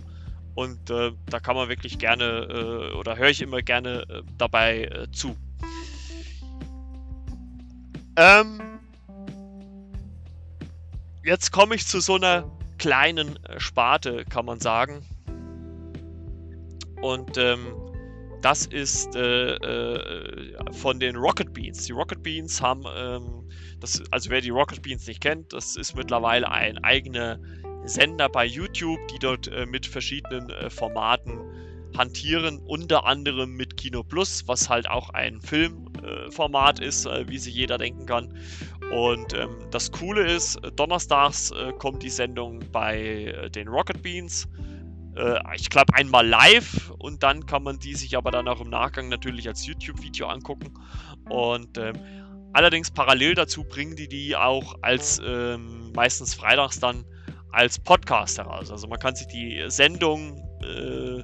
Und 0.53 0.89
äh, 0.89 1.13
da 1.27 1.39
kann 1.39 1.55
man 1.55 1.69
wirklich 1.69 1.97
gerne 1.97 2.91
äh, 2.91 2.97
oder 2.97 3.15
höre 3.15 3.29
ich 3.29 3.41
immer 3.41 3.61
gerne 3.61 4.01
äh, 4.09 4.21
dabei 4.37 4.83
äh, 4.83 5.09
zu. 5.13 5.37
Ähm, 8.17 8.70
jetzt 11.23 11.51
komme 11.51 11.75
ich 11.75 11.85
zu 11.85 11.99
so 11.99 12.15
einer 12.15 12.49
kleinen 12.77 13.37
äh, 13.45 13.59
Sparte, 13.59 14.25
kann 14.25 14.45
man 14.45 14.59
sagen. 14.59 15.05
Und 17.01 17.37
ähm, 17.37 17.73
das 18.41 18.65
ist 18.65 19.15
äh, 19.15 19.53
äh, 19.55 20.73
von 20.73 20.99
den 20.99 21.15
Rocket 21.15 21.53
Beans. 21.53 21.85
Die 21.85 21.91
Rocket 21.91 22.23
Beans 22.23 22.61
haben, 22.61 22.83
ähm, 22.95 23.47
das, 23.79 24.01
also 24.11 24.29
wer 24.29 24.41
die 24.41 24.49
Rocket 24.49 24.81
Beans 24.81 25.07
nicht 25.07 25.21
kennt, 25.21 25.53
das 25.53 25.75
ist 25.75 25.95
mittlerweile 25.95 26.49
ein 26.49 26.83
eigener 26.83 27.39
Sender 27.85 28.29
bei 28.29 28.45
YouTube, 28.45 28.99
die 29.09 29.19
dort 29.19 29.47
äh, 29.47 29.65
mit 29.65 29.85
verschiedenen 29.85 30.49
äh, 30.49 30.69
Formaten 30.69 31.39
hantieren, 31.97 32.59
unter 32.59 33.05
anderem 33.05 33.53
mit 33.55 33.77
Kino 33.77 34.03
Plus, 34.03 34.47
was 34.47 34.69
halt 34.69 34.89
auch 34.89 35.09
ein 35.09 35.41
Filmformat 35.41 36.79
äh, 36.79 36.85
ist, 36.85 37.05
wie 37.05 37.37
sich 37.37 37.53
jeder 37.53 37.77
denken 37.77 38.05
kann. 38.05 38.33
Und 38.91 39.33
ähm, 39.33 39.55
das 39.71 39.91
Coole 39.91 40.29
ist, 40.29 40.59
donnerstags 40.75 41.51
äh, 41.51 41.71
kommt 41.79 42.03
die 42.03 42.09
Sendung 42.09 42.59
bei 42.71 42.99
äh, 42.99 43.49
den 43.49 43.69
Rocket 43.69 44.01
Beans. 44.03 44.47
Äh, 45.15 45.39
ich 45.55 45.69
glaube 45.69 45.93
einmal 45.93 46.27
live 46.27 46.91
und 46.99 47.23
dann 47.23 47.45
kann 47.45 47.63
man 47.63 47.79
die 47.79 47.95
sich 47.95 48.17
aber 48.17 48.31
dann 48.31 48.47
auch 48.49 48.59
im 48.59 48.69
Nachgang 48.69 49.07
natürlich 49.07 49.47
als 49.47 49.65
YouTube-Video 49.65 50.27
angucken. 50.27 50.73
Und 51.29 51.77
ähm, 51.77 51.95
allerdings 52.51 52.91
parallel 52.91 53.35
dazu 53.35 53.63
bringen 53.63 53.95
die 53.95 54.09
die 54.09 54.35
auch 54.35 54.75
als 54.81 55.21
ähm, 55.25 55.93
meistens 55.93 56.33
freitags 56.33 56.79
dann 56.79 57.05
als 57.51 57.79
Podcast 57.79 58.37
heraus. 58.37 58.71
Also 58.71 58.87
man 58.87 58.99
kann 58.99 59.15
sich 59.15 59.27
die 59.27 59.63
Sendung 59.67 60.37
äh, 60.63 61.23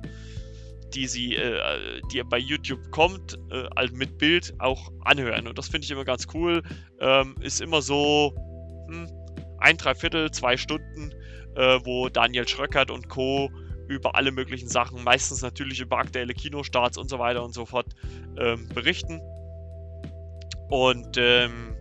die 0.94 1.08
sie, 1.08 1.36
äh, 1.36 2.02
die 2.12 2.22
bei 2.24 2.38
YouTube 2.38 2.92
kommt, 2.92 3.38
äh, 3.52 3.64
halt 3.76 3.94
mit 3.94 4.18
Bild 4.18 4.54
auch 4.60 4.92
anhören. 5.02 5.48
Und 5.48 5.58
das 5.58 5.68
finde 5.68 5.86
ich 5.86 5.92
immer 5.92 6.06
ganz 6.06 6.28
cool. 6.34 6.64
Ähm, 7.00 7.36
ist 7.42 7.62
immer 7.62 7.82
so 7.82 8.34
hm, 8.88 9.10
ein 9.60 9.78
Dreiviertel, 9.78 10.32
zwei 10.32 10.58
Stunden, 10.58 11.12
äh, 11.56 11.80
wo 11.84 12.10
Daniel 12.10 12.48
Schröckert 12.48 12.92
und 12.92 13.10
Co. 13.10 13.50
über 13.88 14.16
alle 14.16 14.32
möglichen 14.32 14.68
Sachen, 14.68 15.04
meistens 15.04 15.42
natürlich 15.42 15.80
über 15.80 15.98
aktuelle 15.98 16.34
Kinostarts 16.34 16.98
und 16.98 17.10
so 17.10 17.20
weiter 17.20 17.44
und 17.44 17.54
so 17.54 17.66
fort, 17.66 17.88
ähm, 18.40 18.68
berichten. 18.74 19.22
Und 20.70 21.18
ähm, 21.18 21.76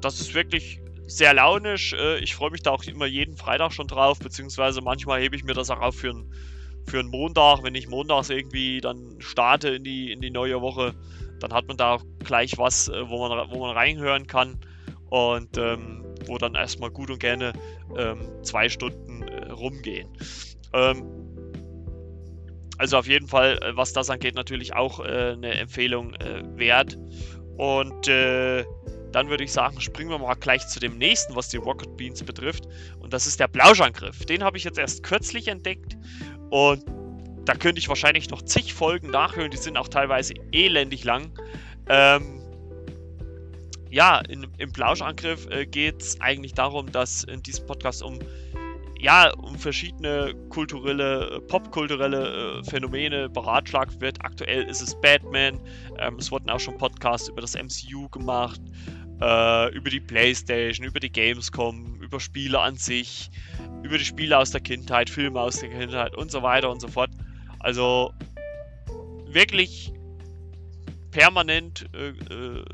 das 0.00 0.20
ist 0.20 0.34
wirklich 0.34 0.80
sehr 1.06 1.34
launisch. 1.34 1.92
Äh, 1.94 2.18
ich 2.18 2.34
freue 2.34 2.50
mich 2.50 2.62
da 2.62 2.70
auch 2.70 2.84
immer 2.84 3.06
jeden 3.06 3.36
Freitag 3.36 3.72
schon 3.72 3.88
drauf, 3.88 4.18
beziehungsweise 4.18 4.80
manchmal 4.80 5.20
hebe 5.20 5.36
ich 5.36 5.44
mir 5.44 5.54
das 5.54 5.70
auch 5.70 5.80
auf 5.80 5.96
für 5.96 6.10
einen 6.10 6.32
für 6.86 7.00
einen 7.00 7.08
Montag, 7.08 7.62
wenn 7.62 7.74
ich 7.74 7.88
montags 7.88 8.30
irgendwie 8.30 8.80
dann 8.80 9.16
starte 9.18 9.70
in 9.70 9.84
die, 9.84 10.12
in 10.12 10.20
die 10.20 10.30
neue 10.30 10.60
Woche, 10.60 10.94
dann 11.40 11.52
hat 11.52 11.66
man 11.66 11.76
da 11.76 11.98
gleich 12.24 12.58
was, 12.58 12.88
äh, 12.88 13.08
wo 13.08 13.26
man, 13.26 13.50
wo 13.50 13.60
man 13.60 13.76
reinhören 13.76 14.26
kann 14.26 14.58
und 15.10 15.56
ähm, 15.58 16.04
wo 16.26 16.38
dann 16.38 16.54
erstmal 16.54 16.90
gut 16.90 17.10
und 17.10 17.18
gerne 17.18 17.52
ähm, 17.96 18.20
zwei 18.42 18.68
Stunden 18.68 19.22
äh, 19.22 19.50
rumgehen. 19.50 20.08
Ähm, 20.72 21.04
also 22.78 22.98
auf 22.98 23.06
jeden 23.06 23.28
Fall, 23.28 23.58
äh, 23.62 23.76
was 23.76 23.92
das 23.92 24.10
angeht, 24.10 24.34
natürlich 24.34 24.74
auch 24.74 25.00
äh, 25.00 25.32
eine 25.32 25.54
Empfehlung 25.54 26.14
äh, 26.14 26.42
wert. 26.56 26.98
Und 27.56 28.08
äh, 28.08 28.64
dann 29.12 29.28
würde 29.28 29.44
ich 29.44 29.52
sagen, 29.52 29.80
springen 29.80 30.10
wir 30.10 30.18
mal 30.18 30.34
gleich 30.34 30.66
zu 30.66 30.80
dem 30.80 30.98
nächsten, 30.98 31.36
was 31.36 31.48
die 31.48 31.56
Rocket 31.56 31.96
Beans 31.96 32.22
betrifft. 32.24 32.66
Und 32.98 33.12
das 33.12 33.28
ist 33.28 33.38
der 33.38 33.46
Blauschangriff. 33.46 34.26
Den 34.26 34.42
habe 34.42 34.56
ich 34.56 34.64
jetzt 34.64 34.78
erst 34.78 35.04
kürzlich 35.04 35.46
entdeckt 35.46 35.96
und 36.50 36.84
da 37.44 37.54
könnte 37.54 37.78
ich 37.78 37.88
wahrscheinlich 37.88 38.30
noch 38.30 38.42
zig 38.42 38.72
Folgen 38.72 39.10
nachhören, 39.10 39.50
die 39.50 39.56
sind 39.56 39.76
auch 39.76 39.88
teilweise 39.88 40.34
elendig 40.52 41.04
lang. 41.04 41.30
Ähm, 41.88 42.40
ja, 43.90 44.20
in, 44.28 44.46
im 44.58 44.72
Plauschangriff 44.72 45.46
äh, 45.50 45.66
geht 45.66 46.00
es 46.00 46.20
eigentlich 46.20 46.54
darum, 46.54 46.90
dass 46.90 47.24
in 47.24 47.42
diesem 47.42 47.66
Podcast 47.66 48.02
um 48.02 48.18
ja, 49.04 49.30
um 49.34 49.58
verschiedene 49.58 50.34
kulturelle, 50.48 51.36
äh, 51.36 51.40
popkulturelle 51.40 52.60
äh, 52.60 52.64
Phänomene 52.64 53.28
beratschlagt 53.28 54.00
wird. 54.00 54.16
Aktuell 54.24 54.62
ist 54.64 54.80
es 54.80 54.98
Batman. 54.98 55.60
Ähm, 55.98 56.16
es 56.18 56.32
wurden 56.32 56.48
auch 56.48 56.58
schon 56.58 56.78
Podcasts 56.78 57.28
über 57.28 57.42
das 57.42 57.54
MCU 57.54 58.08
gemacht, 58.08 58.62
äh, 59.20 59.74
über 59.74 59.90
die 59.90 60.00
Playstation, 60.00 60.86
über 60.86 61.00
die 61.00 61.12
Gamescom, 61.12 61.93
über 62.04 62.20
Spiele 62.20 62.60
an 62.60 62.76
sich 62.76 63.30
über 63.84 63.98
die 63.98 64.04
Spiele 64.04 64.38
aus 64.38 64.50
der 64.50 64.60
Kindheit, 64.60 65.10
Filme 65.10 65.40
aus 65.40 65.60
der 65.60 65.68
Kindheit 65.68 66.16
und 66.16 66.30
so 66.30 66.42
weiter 66.42 66.70
und 66.70 66.80
so 66.80 66.88
fort. 66.88 67.10
Also 67.60 68.12
wirklich 69.26 69.92
permanent 71.10 71.86
äh, 71.94 72.08
äh, 72.08 72.64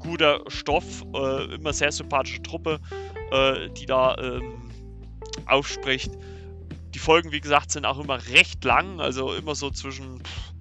guter 0.00 0.40
Stoff, 0.48 1.02
äh, 1.14 1.54
immer 1.54 1.72
sehr 1.72 1.92
sympathische 1.92 2.42
Truppe, 2.42 2.80
äh, 3.30 3.70
die 3.70 3.86
da 3.86 4.16
ähm, 4.18 4.70
aufspricht. 5.46 6.10
Die 6.94 6.98
Folgen, 6.98 7.32
wie 7.32 7.40
gesagt, 7.40 7.70
sind 7.70 7.86
auch 7.86 7.98
immer 7.98 8.18
recht 8.28 8.62
lang, 8.64 9.00
also 9.00 9.34
immer 9.34 9.54
so 9.54 9.70
zwischen, 9.70 10.20
ich 10.20 10.53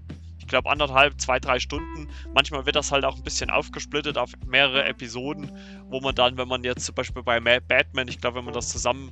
glaube, 0.54 0.70
anderthalb, 0.70 1.20
zwei, 1.20 1.40
drei 1.40 1.60
Stunden. 1.60 2.08
Manchmal 2.36 2.68
wird 2.68 2.76
das 2.76 2.92
halt 2.92 3.06
auch 3.06 3.18
ein 3.18 3.24
bisschen 3.24 3.50
aufgesplittet 3.50 4.20
auf 4.20 4.30
mehrere 4.46 4.86
Episoden, 4.86 5.52
wo 5.90 6.00
man 6.00 6.14
dann, 6.14 6.38
wenn 6.38 6.48
man 6.48 6.64
jetzt 6.64 6.86
zum 6.86 6.94
Beispiel 6.94 7.24
bei 7.24 7.40
Batman, 7.40 8.08
ich 8.08 8.22
glaube, 8.22 8.38
wenn 8.38 8.46
man 8.46 8.54
das 8.54 8.70
zusammen 8.70 9.12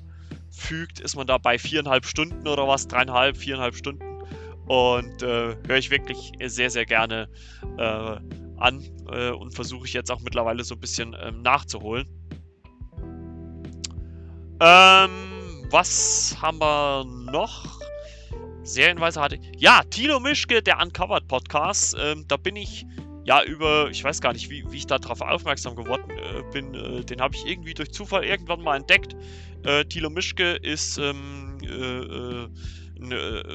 fügt, 0.52 1.00
ist 1.00 1.16
man 1.16 1.26
da 1.26 1.40
bei 1.40 1.58
viereinhalb 1.58 2.06
Stunden 2.06 2.48
oder 2.48 2.68
was, 2.68 2.88
dreieinhalb, 2.88 3.38
viereinhalb 3.38 3.76
Stunden. 3.76 4.22
Und 4.68 5.24
äh, 5.24 5.56
höre 5.68 5.78
ich 5.78 5.90
wirklich 5.90 6.32
sehr, 6.46 6.70
sehr 6.70 6.86
gerne 6.86 7.28
äh, 7.80 8.18
an 8.58 8.84
äh, 9.12 9.32
und 9.32 9.56
versuche 9.56 9.88
ich 9.88 9.94
jetzt 9.94 10.12
auch 10.12 10.22
mittlerweile 10.22 10.64
so 10.64 10.76
ein 10.76 10.80
bisschen 10.80 11.16
ähm, 11.20 11.42
nachzuholen. 11.42 12.08
Ähm, 14.60 15.66
was 15.72 16.38
haben 16.40 16.60
wir 16.60 17.04
noch? 17.32 17.81
Serienweise 18.64 19.22
hatte. 19.22 19.40
Ja, 19.58 19.82
Tino 19.90 20.20
Mischke, 20.20 20.62
der 20.62 20.80
Uncovered 20.80 21.28
Podcast. 21.28 21.96
Ähm, 22.00 22.26
da 22.28 22.38
bin 22.38 22.56
ich 22.56 22.86
ja, 23.24 23.44
über, 23.44 23.90
ich 23.90 24.04
weiß 24.04 24.20
gar 24.20 24.34
nicht, 24.34 24.50
wie, 24.50 24.64
wie 24.72 24.78
ich 24.78 24.88
darauf 24.88 25.22
aufmerksam 25.22 25.76
geworden 25.76 26.10
äh, 26.10 26.42
bin, 26.52 26.74
äh, 26.74 27.04
den 27.04 27.22
habe 27.22 27.36
ich 27.36 27.46
irgendwie 27.46 27.74
durch 27.74 27.92
Zufall 27.92 28.24
irgendwann 28.24 28.62
mal 28.62 28.78
entdeckt. 28.78 29.16
Äh, 29.64 29.86
Thilo 29.86 30.10
Mischke 30.10 30.54
ist 30.54 30.98
ähm, 30.98 31.58
äh, 31.62 31.68
äh, 31.68 32.50
ein, 33.00 33.12
äh, 33.12 33.54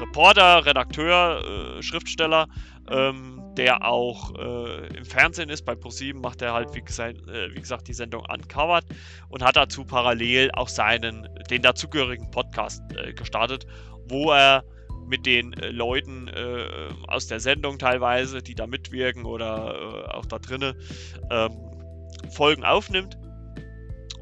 Reporter, 0.00 0.64
Redakteur, 0.64 1.80
Schriftsteller, 1.82 2.46
ähm, 2.90 3.42
der 3.56 3.84
auch 3.84 4.30
im 4.34 5.04
Fernsehen 5.04 5.50
ist. 5.50 5.64
Bei 5.64 5.74
ProSieben 5.74 6.20
macht 6.20 6.40
er 6.40 6.52
halt, 6.52 6.74
wie 6.74 6.80
gesagt, 6.80 7.16
wie 7.26 7.60
gesagt, 7.60 7.88
die 7.88 7.94
Sendung 7.94 8.24
Uncovered 8.32 8.84
und 9.28 9.42
hat 9.42 9.56
dazu 9.56 9.84
parallel 9.84 10.50
auch 10.52 10.68
seinen, 10.68 11.28
den 11.50 11.62
dazugehörigen 11.62 12.30
Podcast 12.30 12.82
gestartet, 13.16 13.66
wo 14.08 14.30
er 14.32 14.64
mit 15.10 15.26
den 15.26 15.52
äh, 15.54 15.70
Leuten 15.70 16.28
äh, 16.28 16.88
aus 17.08 17.26
der 17.26 17.40
Sendung 17.40 17.78
teilweise, 17.78 18.42
die 18.42 18.54
da 18.54 18.66
mitwirken 18.66 19.26
oder 19.26 19.74
äh, 19.74 20.10
auch 20.12 20.24
da 20.24 20.38
drinnen, 20.38 20.74
ähm, 21.30 21.50
Folgen 22.30 22.64
aufnimmt. 22.64 23.18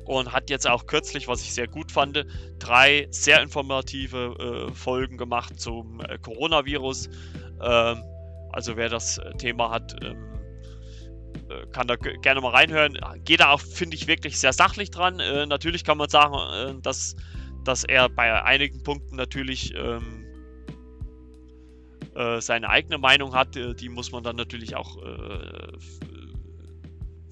Und 0.08 0.32
hat 0.32 0.48
jetzt 0.48 0.66
auch 0.66 0.86
kürzlich, 0.86 1.28
was 1.28 1.42
ich 1.42 1.52
sehr 1.52 1.68
gut 1.68 1.92
fand, 1.92 2.24
drei 2.58 3.06
sehr 3.10 3.42
informative 3.42 4.68
äh, 4.70 4.74
Folgen 4.74 5.18
gemacht 5.18 5.60
zum 5.60 6.00
äh, 6.00 6.16
Coronavirus. 6.18 7.10
Ähm, 7.62 8.02
also 8.50 8.76
wer 8.76 8.88
das 8.88 9.18
äh, 9.18 9.32
Thema 9.36 9.70
hat, 9.70 9.94
ähm, 10.02 10.16
kann 11.72 11.86
da 11.86 11.96
gerne 11.96 12.40
mal 12.40 12.52
reinhören. 12.52 12.98
Geht 13.24 13.40
da 13.40 13.50
auch, 13.50 13.60
finde 13.60 13.96
ich, 13.96 14.06
wirklich 14.06 14.38
sehr 14.38 14.52
sachlich 14.52 14.90
dran. 14.90 15.16
natürlich 15.48 15.84
kann 15.84 15.96
man 15.96 16.08
sagen, 16.08 16.82
dass, 16.82 17.16
dass 17.64 17.84
er 17.84 18.10
bei 18.10 18.42
einigen 18.42 18.82
Punkten 18.82 19.16
natürlich 19.16 19.74
ähm, 19.74 20.26
äh, 22.18 22.40
seine 22.40 22.68
eigene 22.68 22.98
Meinung 22.98 23.32
hat, 23.32 23.56
äh, 23.56 23.74
die 23.74 23.88
muss 23.88 24.10
man 24.10 24.24
dann 24.24 24.34
natürlich 24.34 24.74
auch 24.74 24.96
äh, 25.00 25.68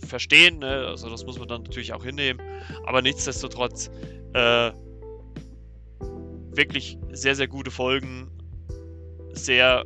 verstehen. 0.07 0.59
Ne? 0.59 0.87
Also 0.87 1.11
das 1.11 1.25
muss 1.25 1.39
man 1.39 1.49
dann 1.49 1.63
natürlich 1.63 1.93
auch 1.93 2.05
hinnehmen. 2.05 2.41
Aber 2.87 3.03
nichtsdestotrotz 3.03 3.91
äh, 4.35 4.71
wirklich 6.51 6.99
sehr, 7.13 7.35
sehr 7.35 7.49
gute 7.49 7.71
Folgen. 7.71 8.31
Sehr 9.33 9.85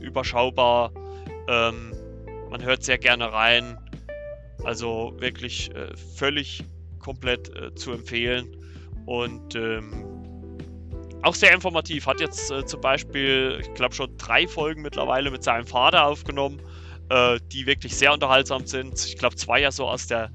überschaubar. 0.00 0.92
Ähm, 1.48 1.92
man 2.50 2.62
hört 2.62 2.82
sehr 2.82 2.98
gerne 2.98 3.32
rein. 3.32 3.78
Also 4.64 5.14
wirklich 5.18 5.74
äh, 5.74 5.94
völlig 6.16 6.64
komplett 6.98 7.54
äh, 7.56 7.74
zu 7.74 7.92
empfehlen. 7.92 8.56
Und 9.06 9.54
ähm, 9.54 10.06
auch 11.22 11.34
sehr 11.34 11.52
informativ. 11.52 12.06
Hat 12.06 12.20
jetzt 12.20 12.50
äh, 12.50 12.64
zum 12.64 12.80
Beispiel, 12.80 13.58
ich 13.60 13.74
glaube, 13.74 13.94
schon 13.94 14.16
drei 14.16 14.46
Folgen 14.46 14.82
mittlerweile 14.82 15.30
mit 15.30 15.42
seinem 15.42 15.66
Vater 15.66 16.06
aufgenommen, 16.06 16.60
äh, 17.08 17.38
die 17.52 17.66
wirklich 17.66 17.96
sehr 17.96 18.12
unterhaltsam 18.12 18.66
sind. 18.66 18.94
Ich 19.04 19.16
glaube, 19.16 19.36
zwei 19.36 19.60
ja 19.60 19.70
so 19.70 19.88
aus 19.88 20.06
der, 20.06 20.30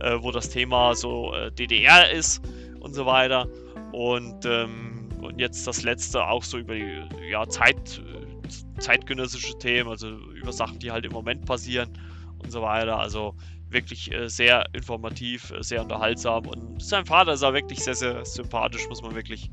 äh, 0.00 0.16
wo 0.20 0.30
das 0.30 0.48
Thema 0.50 0.94
so 0.94 1.34
äh, 1.34 1.50
DDR 1.52 2.10
ist 2.10 2.42
und 2.80 2.94
so 2.94 3.06
weiter. 3.06 3.48
Und, 3.92 4.44
ähm, 4.44 5.08
und 5.20 5.38
jetzt 5.38 5.66
das 5.66 5.82
letzte 5.82 6.24
auch 6.26 6.42
so 6.42 6.58
über 6.58 6.74
ja, 6.74 7.48
Zeit, 7.48 8.02
zeitgenössische 8.78 9.56
Themen, 9.58 9.88
also 9.88 10.08
über 10.08 10.52
Sachen, 10.52 10.78
die 10.78 10.90
halt 10.90 11.04
im 11.04 11.12
Moment 11.12 11.44
passieren 11.46 11.90
und 12.38 12.50
so 12.50 12.62
weiter. 12.62 12.98
Also 12.98 13.34
wirklich 13.70 14.12
äh, 14.12 14.28
sehr 14.28 14.64
informativ, 14.72 15.50
äh, 15.50 15.62
sehr 15.62 15.82
unterhaltsam. 15.82 16.46
Und 16.46 16.82
sein 16.82 17.06
Vater 17.06 17.32
ist 17.32 17.42
auch 17.42 17.52
wirklich 17.52 17.80
sehr, 17.80 17.94
sehr 17.94 18.24
sympathisch, 18.24 18.88
muss 18.88 19.02
man 19.02 19.14
wirklich 19.14 19.50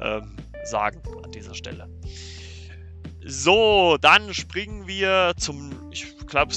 ähm, 0.00 0.36
sagen 0.64 1.00
an 1.22 1.30
dieser 1.30 1.54
Stelle. 1.54 1.88
So, 3.24 3.96
dann 4.00 4.32
springen 4.32 4.86
wir 4.86 5.32
zum, 5.36 5.90
ich 5.90 6.16
glaube, 6.26 6.54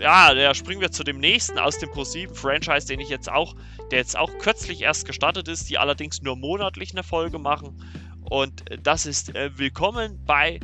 ja, 0.00 0.32
ja, 0.32 0.54
springen 0.54 0.80
wir 0.80 0.90
zu 0.90 1.04
dem 1.04 1.18
nächsten 1.18 1.58
aus 1.58 1.78
dem 1.78 1.90
Pro7 1.90 2.34
Franchise, 2.34 2.86
den 2.86 3.00
ich 3.00 3.08
jetzt 3.08 3.30
auch, 3.30 3.54
der 3.90 3.98
jetzt 3.98 4.16
auch 4.16 4.30
kürzlich 4.38 4.82
erst 4.82 5.06
gestartet 5.06 5.48
ist, 5.48 5.68
die 5.68 5.78
allerdings 5.78 6.22
nur 6.22 6.36
monatlich 6.36 6.92
eine 6.92 7.02
Folge 7.02 7.38
machen. 7.38 7.82
Und 8.30 8.64
das 8.82 9.06
ist 9.06 9.34
äh, 9.34 9.50
Willkommen 9.58 10.24
bei 10.24 10.60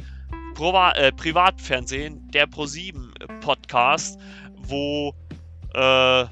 Prova 0.55 0.93
äh, 0.93 1.13
Privatfernsehen, 1.13 2.31
der 2.31 2.49
Pro7 2.49 3.41
Podcast, 3.41 4.19
wo 4.57 5.15
äh, 5.75 6.27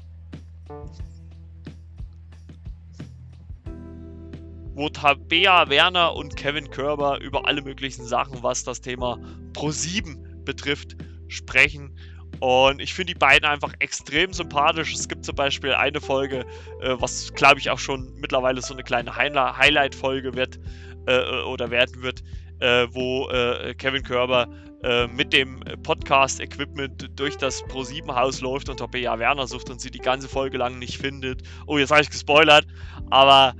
wo 4.75 4.89
Tabea 4.89 5.69
Werner 5.69 6.15
und 6.15 6.35
Kevin 6.35 6.69
Körber 6.69 7.19
über 7.21 7.47
alle 7.47 7.61
möglichen 7.61 8.05
Sachen, 8.05 8.41
was 8.41 8.63
das 8.63 8.81
Thema 8.81 9.19
Pro7 9.53 10.43
betrifft, 10.43 10.95
sprechen. 11.27 11.97
Und 12.39 12.81
ich 12.81 12.93
finde 12.93 13.13
die 13.13 13.19
beiden 13.19 13.47
einfach 13.47 13.73
extrem 13.79 14.33
sympathisch. 14.33 14.93
Es 14.93 15.07
gibt 15.07 15.23
zum 15.23 15.35
Beispiel 15.35 15.73
eine 15.73 16.01
Folge, 16.01 16.45
äh, 16.81 16.95
was 16.99 17.33
glaube 17.33 17.59
ich 17.59 17.69
auch 17.69 17.79
schon 17.79 18.11
mittlerweile 18.15 18.61
so 18.61 18.73
eine 18.73 18.83
kleine 18.83 19.15
Highlight-Folge 19.15 20.33
wird 20.33 20.59
äh, 21.05 21.43
oder 21.43 21.69
werden 21.69 22.01
wird, 22.01 22.23
äh, 22.59 22.87
wo 22.91 23.29
äh, 23.29 23.73
Kevin 23.75 24.03
Körber 24.03 24.47
äh, 24.83 25.07
mit 25.07 25.31
dem 25.31 25.59
Podcast-Equipment 25.83 27.11
durch 27.15 27.37
das 27.37 27.63
Pro7-Haus 27.65 28.41
läuft 28.41 28.67
und 28.67 28.77
Tabea 28.77 29.17
Werner 29.19 29.47
sucht 29.47 29.69
und 29.69 29.79
sie 29.79 29.91
die 29.91 29.99
ganze 29.99 30.27
Folge 30.27 30.57
lang 30.57 30.79
nicht 30.79 30.97
findet. 30.97 31.43
Oh, 31.67 31.77
jetzt 31.77 31.91
habe 31.91 32.01
ich 32.01 32.09
gespoilert, 32.09 32.65
aber 33.09 33.53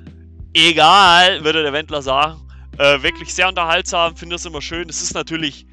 egal, 0.54 1.44
würde 1.44 1.64
der 1.64 1.74
Wendler 1.74 2.02
sagen. 2.02 2.40
Äh, 2.78 3.04
wirklich 3.04 3.34
sehr 3.34 3.48
unterhaltsam, 3.48 4.16
finde 4.16 4.36
es 4.36 4.46
immer 4.46 4.62
schön. 4.62 4.90
Es 4.90 5.02
ist 5.02 5.14
natürlich, 5.14 5.68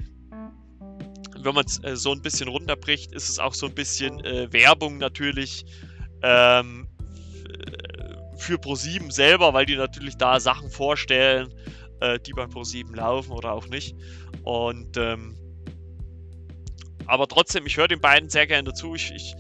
wenn 1.39 1.55
man 1.55 1.65
es 1.65 1.83
äh, 1.83 1.97
so 1.97 2.13
ein 2.13 2.21
bisschen 2.21 2.49
runterbricht, 2.49 3.13
ist 3.13 3.29
es 3.29 3.39
auch 3.39 3.55
so 3.55 3.67
ein 3.67 3.75
bisschen 3.75 4.23
äh, 4.25 4.53
Werbung 4.53 4.99
natürlich 4.99 5.65
ähm, 6.23 6.89
für 8.37 8.57
Pro7 8.57 9.11
selber, 9.11 9.55
weil 9.55 9.67
die 9.67 9.77
natürlich 9.77 10.17
da 10.17 10.41
Sachen 10.41 10.71
vorstellen, 10.71 11.55
äh, 12.01 12.19
die 12.19 12.33
bei 12.33 12.45
Pro7 12.45 12.95
laufen 12.95 13.33
oder 13.33 13.53
auch 13.53 13.67
nicht. 13.67 13.95
Und 14.43 14.97
ähm, 14.97 15.37
aber 17.07 17.27
trotzdem, 17.27 17.67
ich 17.67 17.77
höre 17.77 17.89
den 17.89 18.01
beiden 18.01 18.29
sehr 18.29 18.47
gerne 18.47 18.73
zu. 18.73 18.95
Ich, 18.95 19.11
ich 19.13 19.35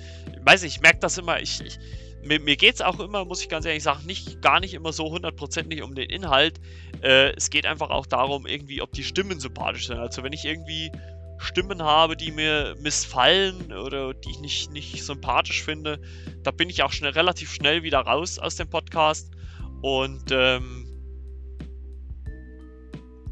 weiß 0.44 0.62
nicht, 0.62 0.76
ich 0.76 0.82
merke 0.82 0.98
das 0.98 1.18
immer. 1.18 1.40
Ich, 1.40 1.60
ich, 1.60 1.78
mir, 2.22 2.40
mir 2.40 2.56
geht 2.56 2.74
es 2.74 2.80
auch 2.80 3.00
immer, 3.00 3.24
muss 3.24 3.42
ich 3.42 3.48
ganz 3.48 3.64
ehrlich 3.64 3.82
sagen, 3.82 4.04
nicht, 4.06 4.42
gar 4.42 4.60
nicht 4.60 4.74
immer 4.74 4.92
so 4.92 5.10
hundertprozentig 5.10 5.82
um 5.82 5.94
den 5.94 6.10
Inhalt. 6.10 6.60
Äh, 7.02 7.32
es 7.36 7.50
geht 7.50 7.66
einfach 7.66 7.90
auch 7.90 8.06
darum, 8.06 8.46
irgendwie, 8.46 8.82
ob 8.82 8.92
die 8.92 9.04
Stimmen 9.04 9.40
sympathisch 9.40 9.86
sind. 9.86 9.98
Also 9.98 10.22
wenn 10.22 10.32
ich 10.32 10.44
irgendwie 10.44 10.90
Stimmen 11.38 11.82
habe, 11.82 12.16
die 12.16 12.30
mir 12.32 12.76
missfallen 12.80 13.72
oder 13.72 14.12
die 14.12 14.30
ich 14.30 14.40
nicht, 14.40 14.70
nicht 14.72 15.04
sympathisch 15.04 15.62
finde, 15.62 16.00
da 16.42 16.50
bin 16.50 16.68
ich 16.68 16.82
auch 16.82 16.92
schnell, 16.92 17.12
relativ 17.12 17.52
schnell 17.52 17.82
wieder 17.82 18.00
raus 18.00 18.38
aus 18.38 18.56
dem 18.56 18.68
Podcast. 18.68 19.30
Und 19.80 20.30
ähm, 20.30 20.86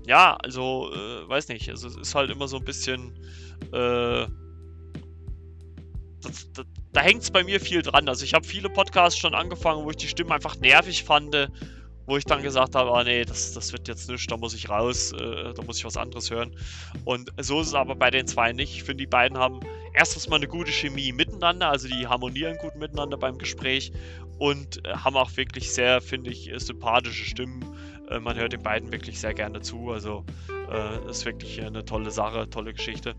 ja, 0.07 0.37
also, 0.37 0.91
äh, 0.95 1.29
weiß 1.29 1.49
nicht, 1.49 1.69
also 1.69 1.89
es 1.89 1.97
ist 1.97 2.15
halt 2.15 2.31
immer 2.31 2.49
so 2.49 2.57
ein 2.57 2.65
bisschen. 2.65 3.15
Äh, 3.73 4.27
das, 6.23 6.51
das, 6.53 6.67
da 6.93 7.01
hängt 7.01 7.23
es 7.23 7.31
bei 7.31 7.45
mir 7.45 7.61
viel 7.61 7.83
dran. 7.83 8.09
Also 8.09 8.25
ich 8.25 8.35
habe 8.35 8.47
viele 8.47 8.69
Podcasts 8.71 9.19
schon 9.19 9.35
angefangen, 9.35 9.85
wo 9.85 9.91
ich 9.91 9.97
die 9.97 10.09
Stimmen 10.09 10.33
einfach 10.33 10.57
nervig 10.57 11.05
fand, 11.05 11.35
wo 12.09 12.17
ich 12.17 12.25
dann 12.25 12.43
gesagt 12.43 12.75
habe, 12.75 12.91
ah 12.91 13.05
nee, 13.05 13.25
das, 13.25 13.53
das 13.53 13.71
wird 13.73 13.87
jetzt 13.87 14.09
nichts, 14.09 14.27
da 14.27 14.39
muss 14.39 14.55
ich 14.55 14.71
raus, 14.71 15.13
äh, 15.13 15.53
da 15.53 15.63
muss 15.63 15.77
ich 15.77 15.85
was 15.85 15.99
anderes 15.99 16.31
hören. 16.31 16.57
Und 17.05 17.31
so 17.39 17.61
ist 17.61 17.69
es 17.69 17.75
aber 17.75 17.95
bei 17.95 18.11
den 18.11 18.27
zwei 18.27 18.53
nicht. 18.53 18.75
Ich 18.75 18.83
finde, 18.83 19.03
die 19.03 19.07
beiden 19.07 19.37
haben 19.37 19.61
erstens 19.93 20.27
mal 20.27 20.37
eine 20.37 20.49
gute 20.49 20.73
Chemie 20.73 21.13
miteinander, 21.13 21.69
also 21.69 21.87
die 21.87 22.07
harmonieren 22.07 22.57
gut 22.57 22.77
miteinander 22.77 23.19
beim 23.19 23.37
Gespräch 23.37 23.93
und 24.39 24.85
äh, 24.87 24.95
haben 24.95 25.17
auch 25.19 25.37
wirklich 25.37 25.71
sehr, 25.71 26.01
finde 26.01 26.31
ich, 26.31 26.51
sympathische 26.57 27.27
Stimmen. 27.27 27.63
Äh, 28.11 28.21
man 28.21 28.39
hört 28.39 28.55
den 28.55 28.63
beiden 28.63 28.91
wirklich 28.91 29.21
sehr 29.21 29.35
gerne 29.35 29.61
zu. 29.61 29.91
Also 29.91 30.25
äh, 30.73 31.11
ist 31.11 31.27
wirklich 31.27 31.63
eine 31.63 31.85
tolle 31.85 32.11
Sache, 32.11 32.49
tolle 32.49 32.73
Geschichte. 32.73 33.15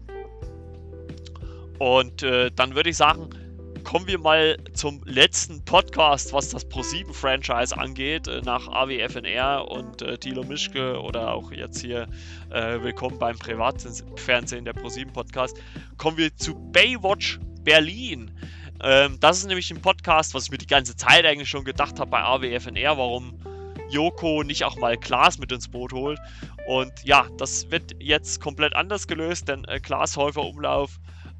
Und 1.78 2.24
äh, 2.24 2.50
dann 2.56 2.74
würde 2.74 2.90
ich 2.90 2.98
sagen, 2.98 3.30
kommen 3.90 4.06
wir 4.06 4.20
mal 4.20 4.56
zum 4.76 5.02
letzten 5.06 5.66
Podcast, 5.66 6.32
was 6.32 6.50
das 6.50 6.70
Pro7-Franchise 6.70 7.76
angeht, 7.76 8.28
äh, 8.28 8.40
nach 8.42 8.68
AWFNR 8.68 9.68
und 9.68 10.04
äh, 10.04 10.16
Thilo 10.16 10.44
Mischke 10.44 11.02
oder 11.02 11.34
auch 11.34 11.52
jetzt 11.52 11.82
hier 11.82 12.08
äh, 12.52 12.80
willkommen 12.84 13.18
beim 13.18 13.40
Privatfernsehen 13.40 14.64
der 14.64 14.76
Pro7-Podcast, 14.76 15.58
kommen 15.98 16.18
wir 16.18 16.36
zu 16.36 16.54
Baywatch 16.72 17.40
Berlin. 17.64 18.30
Ähm, 18.84 19.18
das 19.22 19.40
ist 19.40 19.48
nämlich 19.48 19.72
ein 19.72 19.82
Podcast, 19.82 20.36
was 20.36 20.44
ich 20.44 20.52
mir 20.52 20.60
die 20.60 20.68
ganze 20.68 20.96
Zeit 20.96 21.26
eigentlich 21.26 21.50
schon 21.50 21.64
gedacht 21.64 22.00
habe 22.00 22.12
bei 22.12 22.22
AWFNR, 22.22 22.96
warum 22.96 23.40
Joko 23.90 24.44
nicht 24.44 24.66
auch 24.66 24.78
mal 24.78 24.98
Klaas 24.98 25.40
mit 25.40 25.52
ins 25.52 25.68
Boot 25.68 25.94
holt. 25.94 26.20
Und 26.68 26.94
ja, 27.06 27.26
das 27.40 27.72
wird 27.72 27.96
jetzt 27.98 28.40
komplett 28.40 28.76
anders 28.76 29.08
gelöst, 29.08 29.48
denn 29.48 29.66
äh, 29.66 29.80
Klaas 29.80 30.16
Häufer 30.16 30.44
Umlauf 30.44 31.00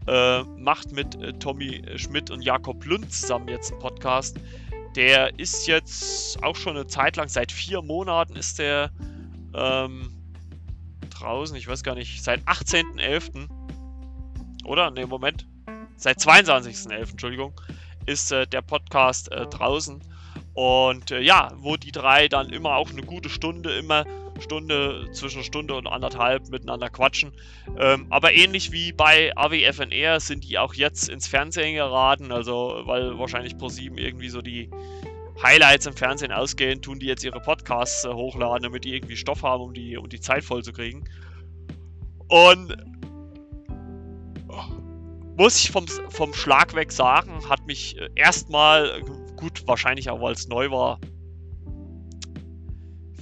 äh, 0.10 0.44
macht 0.58 0.92
mit 0.92 1.16
äh, 1.22 1.34
Tommy 1.34 1.84
Schmidt 1.98 2.32
und 2.32 2.42
Jakob 2.42 2.84
Lund 2.86 3.14
zusammen 3.14 3.48
jetzt 3.48 3.72
einen 3.72 3.80
Podcast. 3.80 4.38
Der 4.96 5.38
ist 5.38 5.68
jetzt 5.68 6.42
auch 6.44 6.56
schon 6.56 6.76
eine 6.76 6.88
Zeit 6.88 7.16
lang, 7.16 7.30
seit 7.30 7.52
vier 7.52 7.84
Monaten 7.84 8.36
ist 8.36 8.58
der 8.58 8.92
ähm, 9.54 10.12
draußen, 11.12 11.56
ich 11.56 11.68
weiß 11.68 11.84
gar 11.84 11.94
nicht, 11.94 12.24
seit 12.24 12.42
18.11. 12.48 13.48
Oder? 14.66 14.90
Ne, 14.90 15.06
Moment. 15.06 15.48
Seit 15.96 16.18
22.11., 16.18 17.12
Entschuldigung, 17.12 17.54
ist 18.06 18.32
äh, 18.32 18.48
der 18.48 18.62
Podcast 18.62 19.32
äh, 19.32 19.46
draußen. 19.46 20.02
Und 20.56 21.12
äh, 21.12 21.20
ja, 21.20 21.52
wo 21.58 21.78
die 21.78 21.92
drei 21.92 22.28
dann 22.28 22.50
immer 22.50 22.76
auch 22.76 22.90
eine 22.90 23.04
gute 23.04 23.30
Stunde, 23.30 23.78
immer 23.78 24.06
Stunde, 24.42 25.10
zwischen 25.12 25.44
Stunde 25.44 25.76
und 25.76 25.88
anderthalb 25.88 26.50
miteinander 26.50 26.90
quatschen. 26.90 27.32
Ähm, 27.78 28.08
aber 28.10 28.34
ähnlich 28.34 28.72
wie 28.72 28.92
bei 28.92 29.36
AWFNR 29.36 30.20
sind 30.20 30.44
die 30.44 30.58
auch 30.58 30.74
jetzt 30.74 31.10
ins 31.10 31.28
Fernsehen 31.28 31.76
geraten, 31.76 32.32
also 32.32 32.82
weil 32.86 33.18
wahrscheinlich 33.18 33.56
Pro7 33.56 33.98
irgendwie 33.98 34.30
so 34.30 34.42
die 34.42 34.70
Highlights 35.42 35.86
im 35.86 35.94
Fernsehen 35.94 36.32
ausgehen, 36.32 36.82
tun 36.82 37.00
die 37.00 37.06
jetzt 37.06 37.24
ihre 37.24 37.40
Podcasts 37.40 38.06
äh, 38.06 38.10
hochladen, 38.10 38.64
damit 38.64 38.84
die 38.84 38.96
irgendwie 38.96 39.16
Stoff 39.16 39.44
haben, 39.44 39.64
um 39.64 39.74
die, 39.74 39.98
um 39.98 40.10
die 40.10 40.20
Zeit 40.20 40.44
voll 40.44 40.64
zu 40.64 40.74
kriegen. 40.74 41.04
Und 42.28 42.76
muss 45.40 45.58
ich 45.64 45.72
vom, 45.72 45.88
vom 46.10 46.34
Schlag 46.34 46.76
weg 46.76 46.92
sagen, 46.92 47.48
hat 47.48 47.66
mich 47.66 47.98
äh, 47.98 48.10
erstmal, 48.16 49.02
gut, 49.38 49.66
wahrscheinlich 49.66 50.10
auch 50.10 50.22
weil 50.22 50.34
es 50.34 50.50
neu 50.50 50.70
war, 50.70 51.00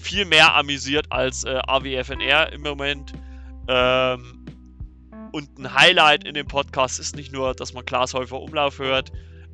viel 0.08 0.26
mehr 0.26 0.56
amüsiert 0.56 1.12
als 1.12 1.44
äh, 1.44 1.60
AWFNR 1.68 2.54
im 2.54 2.62
Moment. 2.62 3.12
Ähm, 3.68 4.46
und 5.34 5.60
ein 5.60 5.74
Highlight 5.74 6.24
in 6.24 6.34
dem 6.34 6.48
Podcast 6.48 7.00
ist 7.00 7.16
nicht 7.16 7.34
nur, 7.34 7.54
dass 7.54 7.74
man 7.74 7.84
Klaas 7.84 8.14
Häufer 8.14 8.40
Umlauf 8.40 8.80
hört 8.80 9.12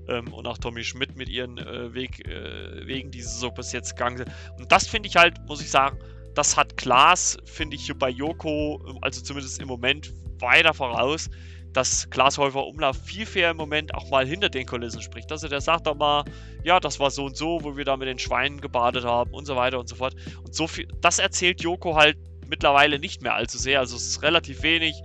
ähm, 0.07 0.31
und 0.31 0.45
auch 0.45 0.59
Tommy 0.59 0.83
Schmidt 0.83 1.15
mit 1.15 1.27
ihren 1.27 1.57
äh, 1.57 1.91
Weg, 1.95 2.27
äh, 2.27 2.85
Wegen, 2.85 3.09
die 3.09 3.21
sie 3.21 3.35
so 3.35 3.49
bis 3.49 3.71
jetzt 3.71 3.95
gegangen 3.95 4.17
sind. 4.17 4.29
Und 4.59 4.71
das 4.71 4.87
finde 4.87 5.09
ich 5.09 5.15
halt, 5.15 5.43
muss 5.47 5.59
ich 5.59 5.71
sagen, 5.71 5.97
das 6.35 6.55
hat 6.55 6.77
Klaas, 6.77 7.35
finde 7.45 7.75
ich, 7.75 7.91
bei 7.97 8.09
Joko, 8.09 8.79
also 9.01 9.21
zumindest 9.21 9.59
im 9.59 9.67
Moment, 9.67 10.13
weiter 10.39 10.73
voraus 10.73 11.29
dass 11.73 12.09
Klaas 12.09 12.37
Häufer 12.37 12.65
Umlauf 12.65 12.97
viel 13.03 13.25
fair 13.25 13.51
im 13.51 13.57
Moment 13.57 13.93
auch 13.95 14.09
mal 14.09 14.25
hinter 14.25 14.49
den 14.49 14.65
Kulissen 14.65 15.01
spricht. 15.01 15.31
Also 15.31 15.47
der 15.47 15.61
sagt 15.61 15.87
doch 15.87 15.95
mal, 15.95 16.23
ja, 16.63 16.79
das 16.79 16.99
war 16.99 17.11
so 17.11 17.25
und 17.25 17.35
so, 17.35 17.59
wo 17.63 17.75
wir 17.75 17.83
da 17.83 17.97
mit 17.97 18.07
den 18.07 18.19
Schweinen 18.19 18.61
gebadet 18.61 19.03
haben 19.03 19.31
und 19.33 19.45
so 19.45 19.55
weiter 19.55 19.79
und 19.79 19.89
so 19.89 19.95
fort. 19.95 20.15
Und 20.43 20.53
so 20.53 20.67
viel, 20.67 20.87
das 21.01 21.19
erzählt 21.19 21.61
Joko 21.61 21.95
halt 21.95 22.17
mittlerweile 22.47 22.99
nicht 22.99 23.21
mehr 23.23 23.33
allzu 23.33 23.57
sehr. 23.57 23.79
Also 23.79 23.95
es 23.95 24.07
ist 24.07 24.21
relativ 24.21 24.61
wenig. 24.61 25.01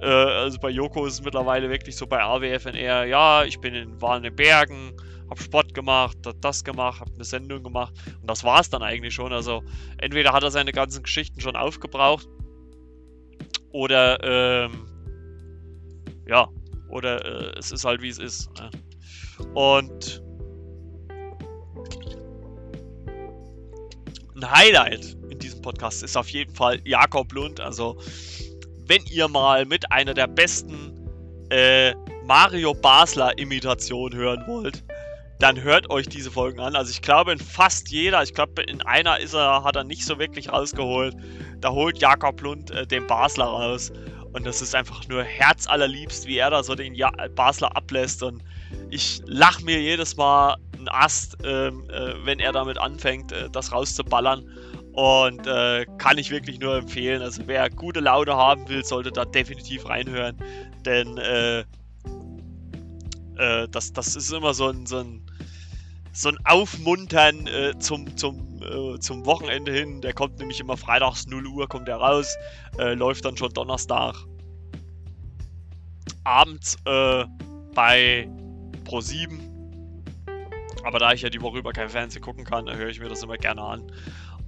Äh, 0.00 0.06
also 0.06 0.58
bei 0.58 0.70
Joko 0.70 1.06
ist 1.06 1.14
es 1.14 1.22
mittlerweile 1.22 1.70
wirklich 1.70 1.96
so 1.96 2.06
bei 2.06 2.22
AWFNR, 2.22 3.04
ja, 3.04 3.44
ich 3.44 3.58
bin 3.60 3.74
in, 3.74 4.00
war 4.00 4.16
in 4.16 4.22
den 4.22 4.36
Bergen, 4.36 4.92
hab 5.28 5.40
Sport 5.40 5.74
gemacht, 5.74 6.18
hab 6.26 6.40
das 6.42 6.64
gemacht, 6.64 7.00
hab 7.00 7.08
eine 7.14 7.24
Sendung 7.24 7.62
gemacht 7.62 7.94
und 8.20 8.28
das 8.28 8.44
war 8.44 8.60
es 8.60 8.68
dann 8.68 8.82
eigentlich 8.82 9.14
schon. 9.14 9.32
Also 9.32 9.62
entweder 9.98 10.32
hat 10.32 10.42
er 10.42 10.50
seine 10.50 10.72
ganzen 10.72 11.02
Geschichten 11.02 11.40
schon 11.40 11.56
aufgebraucht 11.56 12.28
oder 13.72 14.18
ähm, 14.22 14.89
ja, 16.30 16.48
oder 16.88 17.24
äh, 17.24 17.58
es 17.58 17.72
ist 17.72 17.84
halt 17.84 18.00
wie 18.00 18.08
es 18.08 18.18
ist. 18.18 18.50
Ne? 18.56 18.70
Und 19.54 20.22
ein 24.36 24.50
Highlight 24.50 25.16
in 25.28 25.38
diesem 25.40 25.60
Podcast 25.60 26.02
ist 26.02 26.16
auf 26.16 26.28
jeden 26.28 26.54
Fall 26.54 26.80
Jakob 26.84 27.32
Lund. 27.32 27.60
Also, 27.60 27.98
wenn 28.86 29.02
ihr 29.06 29.26
mal 29.28 29.66
mit 29.66 29.90
einer 29.90 30.14
der 30.14 30.28
besten 30.28 30.96
äh, 31.50 31.94
Mario 32.24 32.74
Basler 32.74 33.36
Imitationen 33.36 34.16
hören 34.16 34.44
wollt, 34.46 34.84
dann 35.40 35.60
hört 35.60 35.90
euch 35.90 36.08
diese 36.08 36.30
Folgen 36.30 36.60
an. 36.60 36.76
Also 36.76 36.90
ich 36.90 37.02
glaube 37.02 37.32
in 37.32 37.38
fast 37.38 37.90
jeder, 37.90 38.22
ich 38.22 38.34
glaube 38.34 38.62
in 38.62 38.82
einer 38.82 39.18
ist 39.18 39.34
er, 39.34 39.64
hat 39.64 39.74
er 39.74 39.84
nicht 39.84 40.04
so 40.04 40.18
wirklich 40.18 40.52
rausgeholt. 40.52 41.16
Da 41.60 41.70
holt 41.70 41.98
Jakob 41.98 42.40
Lund 42.42 42.70
äh, 42.70 42.86
den 42.86 43.06
Basler 43.06 43.46
raus. 43.46 43.90
Und 44.32 44.46
das 44.46 44.62
ist 44.62 44.74
einfach 44.74 45.06
nur 45.08 45.24
herzallerliebst, 45.24 46.26
wie 46.26 46.38
er 46.38 46.50
da 46.50 46.62
so 46.62 46.74
den 46.74 46.94
ja 46.94 47.10
Basler 47.34 47.76
ablässt. 47.76 48.22
Und 48.22 48.42
ich 48.90 49.20
lache 49.26 49.64
mir 49.64 49.80
jedes 49.80 50.16
Mal 50.16 50.56
einen 50.76 50.88
Ast, 50.88 51.36
ähm, 51.44 51.88
äh, 51.90 52.14
wenn 52.24 52.38
er 52.38 52.52
damit 52.52 52.78
anfängt, 52.78 53.32
äh, 53.32 53.50
das 53.50 53.72
rauszuballern. 53.72 54.48
Und 54.92 55.46
äh, 55.46 55.84
kann 55.98 56.18
ich 56.18 56.30
wirklich 56.30 56.60
nur 56.60 56.76
empfehlen. 56.76 57.22
Also 57.22 57.42
wer 57.46 57.68
gute 57.70 58.00
Laune 58.00 58.34
haben 58.34 58.68
will, 58.68 58.84
sollte 58.84 59.10
da 59.10 59.24
definitiv 59.24 59.88
reinhören. 59.88 60.36
Denn 60.84 61.18
äh, 61.18 61.60
äh, 63.36 63.68
das, 63.68 63.92
das 63.92 64.14
ist 64.16 64.32
immer 64.32 64.54
so 64.54 64.68
ein, 64.68 64.86
so 64.86 64.98
ein, 64.98 65.22
so 66.12 66.28
ein 66.28 66.38
Aufmuntern 66.44 67.46
äh, 67.46 67.78
zum, 67.78 68.16
zum 68.16 68.49
äh, 68.62 68.98
zum 68.98 69.26
Wochenende 69.26 69.72
hin. 69.72 70.00
Der 70.00 70.12
kommt 70.12 70.38
nämlich 70.38 70.60
immer 70.60 70.76
freitags 70.76 71.26
0 71.26 71.46
Uhr, 71.46 71.68
kommt 71.68 71.88
er 71.88 71.96
raus, 71.96 72.36
äh, 72.78 72.94
läuft 72.94 73.24
dann 73.24 73.36
schon 73.36 73.52
Donnerstag 73.52 74.14
abends 76.24 76.76
äh, 76.84 77.24
bei 77.74 78.28
Pro7. 78.84 79.40
Aber 80.84 80.98
da 80.98 81.12
ich 81.12 81.22
ja 81.22 81.30
die 81.30 81.42
Woche 81.42 81.58
über 81.58 81.72
kein 81.72 81.88
Fernsehen 81.88 82.22
gucken 82.22 82.44
kann, 82.44 82.72
höre 82.72 82.88
ich 82.88 83.00
mir 83.00 83.08
das 83.08 83.22
immer 83.22 83.36
gerne 83.36 83.62
an. 83.62 83.92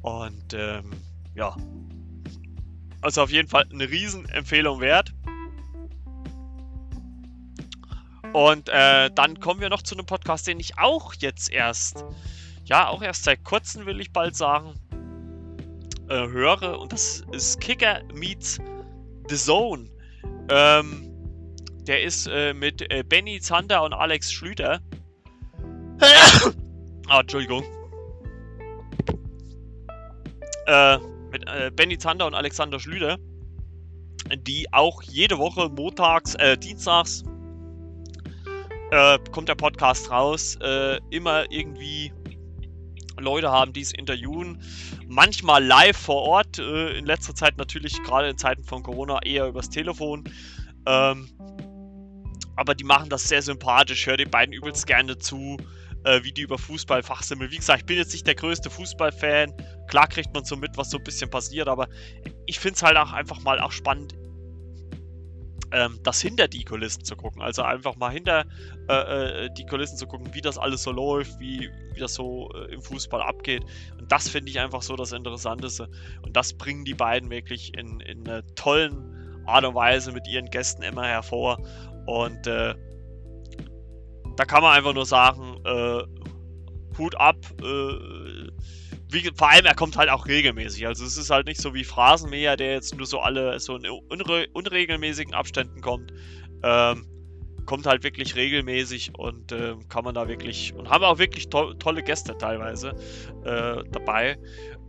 Und 0.03 0.55
ähm, 0.55 0.91
ja. 1.35 1.57
Also 3.01 3.23
auf 3.23 3.31
jeden 3.31 3.49
Fall 3.49 3.67
eine 3.71 3.89
Riesenempfehlung 3.89 4.81
wert. 4.81 5.13
Und 8.33 8.71
äh, 8.71 9.11
dann 9.15 9.41
kommen 9.41 9.61
wir 9.61 9.69
noch 9.69 9.83
zu 9.83 9.95
einem 9.95 10.07
Podcast, 10.07 10.47
den 10.47 10.59
ich 10.59 10.79
auch 10.79 11.13
jetzt 11.19 11.51
erst 11.51 12.05
ja, 12.65 12.89
auch 12.89 13.03
erst 13.03 13.25
seit 13.25 13.45
kurzem, 13.45 13.87
will 13.87 14.01
ich 14.01 14.13
bald 14.13 14.37
sagen, 14.37 14.75
äh, 16.09 16.29
höre. 16.29 16.79
Und 16.79 16.93
das 16.93 17.23
ist 17.33 17.61
Kicker 17.61 18.03
Meets 18.15 18.59
The 19.29 19.37
Zone. 19.37 19.89
Ähm, 20.49 21.09
der 21.87 22.03
ist 22.03 22.29
äh, 22.29 22.55
mit 22.55 22.83
äh, 22.91 23.03
Benny 23.03 23.41
Zander 23.41 23.83
und 23.83 23.93
Alex 23.93 24.33
Schlüter. 24.33 24.81
ah, 27.09 27.21
Entschuldigung. 27.21 27.65
Äh, 30.67 30.99
mit 31.31 31.47
äh, 31.49 31.71
Benny 31.75 31.99
Zander 31.99 32.27
und 32.27 32.35
Alexander 32.35 32.79
Schlüter. 32.79 33.19
Die 34.47 34.73
auch 34.73 35.03
jede 35.03 35.39
Woche 35.39 35.69
montags, 35.69 36.35
äh, 36.37 36.57
dienstags 36.57 37.25
äh, 38.93 39.19
kommt 39.33 39.49
der 39.49 39.57
Podcast 39.57 40.11
raus. 40.11 40.57
Äh, 40.63 41.01
immer 41.11 41.51
irgendwie 41.51 42.13
Leute 43.23 43.51
haben, 43.51 43.73
die 43.73 43.81
es 43.81 43.93
interviewen. 43.93 44.63
Manchmal 45.07 45.65
live 45.65 45.97
vor 45.97 46.23
Ort, 46.23 46.59
äh, 46.59 46.99
in 46.99 47.07
letzter 47.07 47.35
Zeit 47.35 47.57
natürlich 47.57 48.03
gerade 48.03 48.29
in 48.29 48.39
Zeiten 48.39 48.65
von 48.65 48.83
Corona 48.83 49.21
eher 49.23 49.47
übers 49.47 49.71
Telefon. 49.71 50.25
Ähm, 50.87 51.31
aber 52.57 52.75
die 52.75 52.85
machen 52.85 53.09
das 53.09 53.25
sehr 53.25 53.43
sympathisch. 53.43 54.07
Höre 54.07 54.17
den 54.17 54.31
beiden 54.31 54.53
übelst 54.53 54.87
gerne 54.87 55.19
zu, 55.19 55.57
äh, 56.05 56.23
wie 56.23 56.33
die 56.33 56.43
über 56.43 56.59
Fußball 56.59 57.03
fachsimmeln. 57.03 57.51
Wie 57.51 57.57
gesagt, 57.57 57.81
ich 57.81 57.87
bin 57.87 57.97
jetzt 57.97 58.13
nicht 58.13 58.27
der 58.27 58.35
größte 58.35 58.71
Fußballfan. 58.71 59.55
Klar 59.89 60.09
kriegt 60.09 60.35
man 60.35 60.45
so 60.45 60.57
mit, 60.57 60.77
was 60.77 60.91
so 60.91 60.99
ein 60.99 61.05
bisschen 61.05 61.31
passiert, 61.31 61.69
aber 61.69 61.89
ich 62.47 62.59
finde 62.59 62.77
es 62.77 62.83
halt 62.83 62.97
auch 62.97 63.13
einfach 63.13 63.41
mal 63.41 63.61
auch 63.61 63.73
spannend, 63.73 64.15
ähm, 65.73 65.99
das 66.03 66.21
hinter 66.21 66.49
die 66.49 66.65
Kulissen 66.65 67.05
zu 67.05 67.17
gucken. 67.17 67.43
Also 67.43 67.63
einfach 67.63 67.97
mal 67.97 68.11
hinter 68.11 68.45
äh, 68.89 69.47
äh, 69.47 69.51
die 69.57 69.65
Kulissen 69.67 69.97
zu 69.97 70.07
gucken, 70.07 70.33
wie 70.35 70.41
das 70.41 70.59
alles 70.59 70.83
so 70.83 70.93
läuft, 70.93 71.39
wie, 71.41 71.71
wie 71.95 72.01
das 72.01 72.15
so 72.15 72.51
äh, 72.55 72.75
im 72.75 72.83
Fußball 72.83 73.23
abgeht. 73.23 73.65
Und 73.99 74.11
das 74.13 74.29
finde 74.29 74.51
ich 74.51 74.61
einfach 74.61 74.83
so 74.83 74.97
das 74.97 75.13
Interessanteste. 75.13 75.89
Und 76.23 76.37
das 76.37 76.53
bringen 76.53 76.85
die 76.85 76.95
beiden 76.95 77.31
wirklich 77.31 77.77
in, 77.77 78.01
in 78.01 78.29
einer 78.29 78.45
tollen 78.55 79.43
Art 79.47 79.65
und 79.65 79.75
Weise 79.75 80.13
mit 80.13 80.29
ihren 80.29 80.47
Gästen 80.47 80.83
immer 80.83 81.07
hervor. 81.07 81.59
Und 82.07 82.47
äh, 82.47 82.75
da 84.37 84.45
kann 84.45 84.63
man 84.63 84.77
einfach 84.77 84.95
nur 84.95 85.07
sagen, 85.07 85.59
äh, 85.65 86.03
Hut 86.99 87.15
ab, 87.17 87.37
äh, 87.63 88.22
wie, 89.13 89.31
vor 89.35 89.51
allem, 89.51 89.67
er 89.67 89.75
kommt 89.75 89.97
halt 89.97 90.11
auch 90.11 90.27
regelmäßig. 90.27 90.87
Also 90.87 91.05
es 91.05 91.17
ist 91.17 91.31
halt 91.31 91.47
nicht 91.47 91.61
so 91.61 91.75
wie 91.75 91.85
Phrasenmäher, 91.85 92.57
der 92.57 92.73
jetzt 92.73 92.97
nur 92.97 93.07
so 93.07 93.21
alle 93.21 93.59
so 93.61 93.77
in 93.77 93.89
unre 94.09 94.47
unregelmäßigen 94.53 95.35
Abständen 95.35 95.81
kommt. 95.81 96.13
Ähm, 96.63 97.07
kommt 97.67 97.87
halt 97.87 98.03
wirklich 98.03 98.35
regelmäßig 98.35 99.13
und 99.17 99.53
äh, 99.53 99.77
kann 99.89 100.05
man 100.05 100.15
da 100.15 100.27
wirklich 100.29 100.75
und 100.75 100.91
haben 100.91 101.05
auch 101.05 101.19
wirklich 101.19 101.49
to 101.49 101.75
tolle 101.75 102.03
Gäste 102.03 102.37
teilweise 102.37 102.91
äh, 103.45 103.85
dabei. 103.93 104.37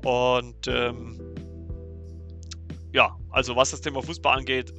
Und 0.03 0.67
ähm, 0.67 1.19
ja, 2.93 3.15
also 3.29 3.55
was 3.55 3.71
das 3.71 3.81
Thema 3.81 4.01
Fußball 4.01 4.39
angeht, 4.39 4.73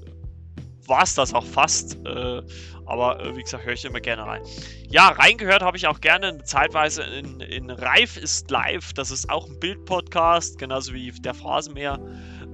war 0.87 1.03
es 1.03 1.14
das 1.14 1.35
auch 1.35 1.44
fast. 1.44 1.99
Äh, 2.07 2.42
aber 2.87 3.20
äh, 3.20 3.37
wie 3.37 3.42
gesagt, 3.42 3.64
höre 3.64 3.73
ich 3.73 3.85
immer 3.85 4.01
gerne 4.01 4.27
rein. 4.27 4.42
Ja, 4.88 5.09
reingehört 5.09 5.62
habe 5.62 5.77
ich 5.77 5.87
auch 5.87 6.01
gerne 6.01 6.42
zeitweise 6.44 7.03
in, 7.03 7.40
in 7.40 7.70
Reif 7.70 8.16
ist 8.16 8.51
live. 8.51 8.92
Das 8.92 9.11
ist 9.11 9.31
auch 9.31 9.49
ein 9.49 9.59
Bildpodcast, 9.59 10.59
genauso 10.59 10.92
wie 10.92 11.11
der 11.11 11.35
Phrasenmäher. 11.35 11.99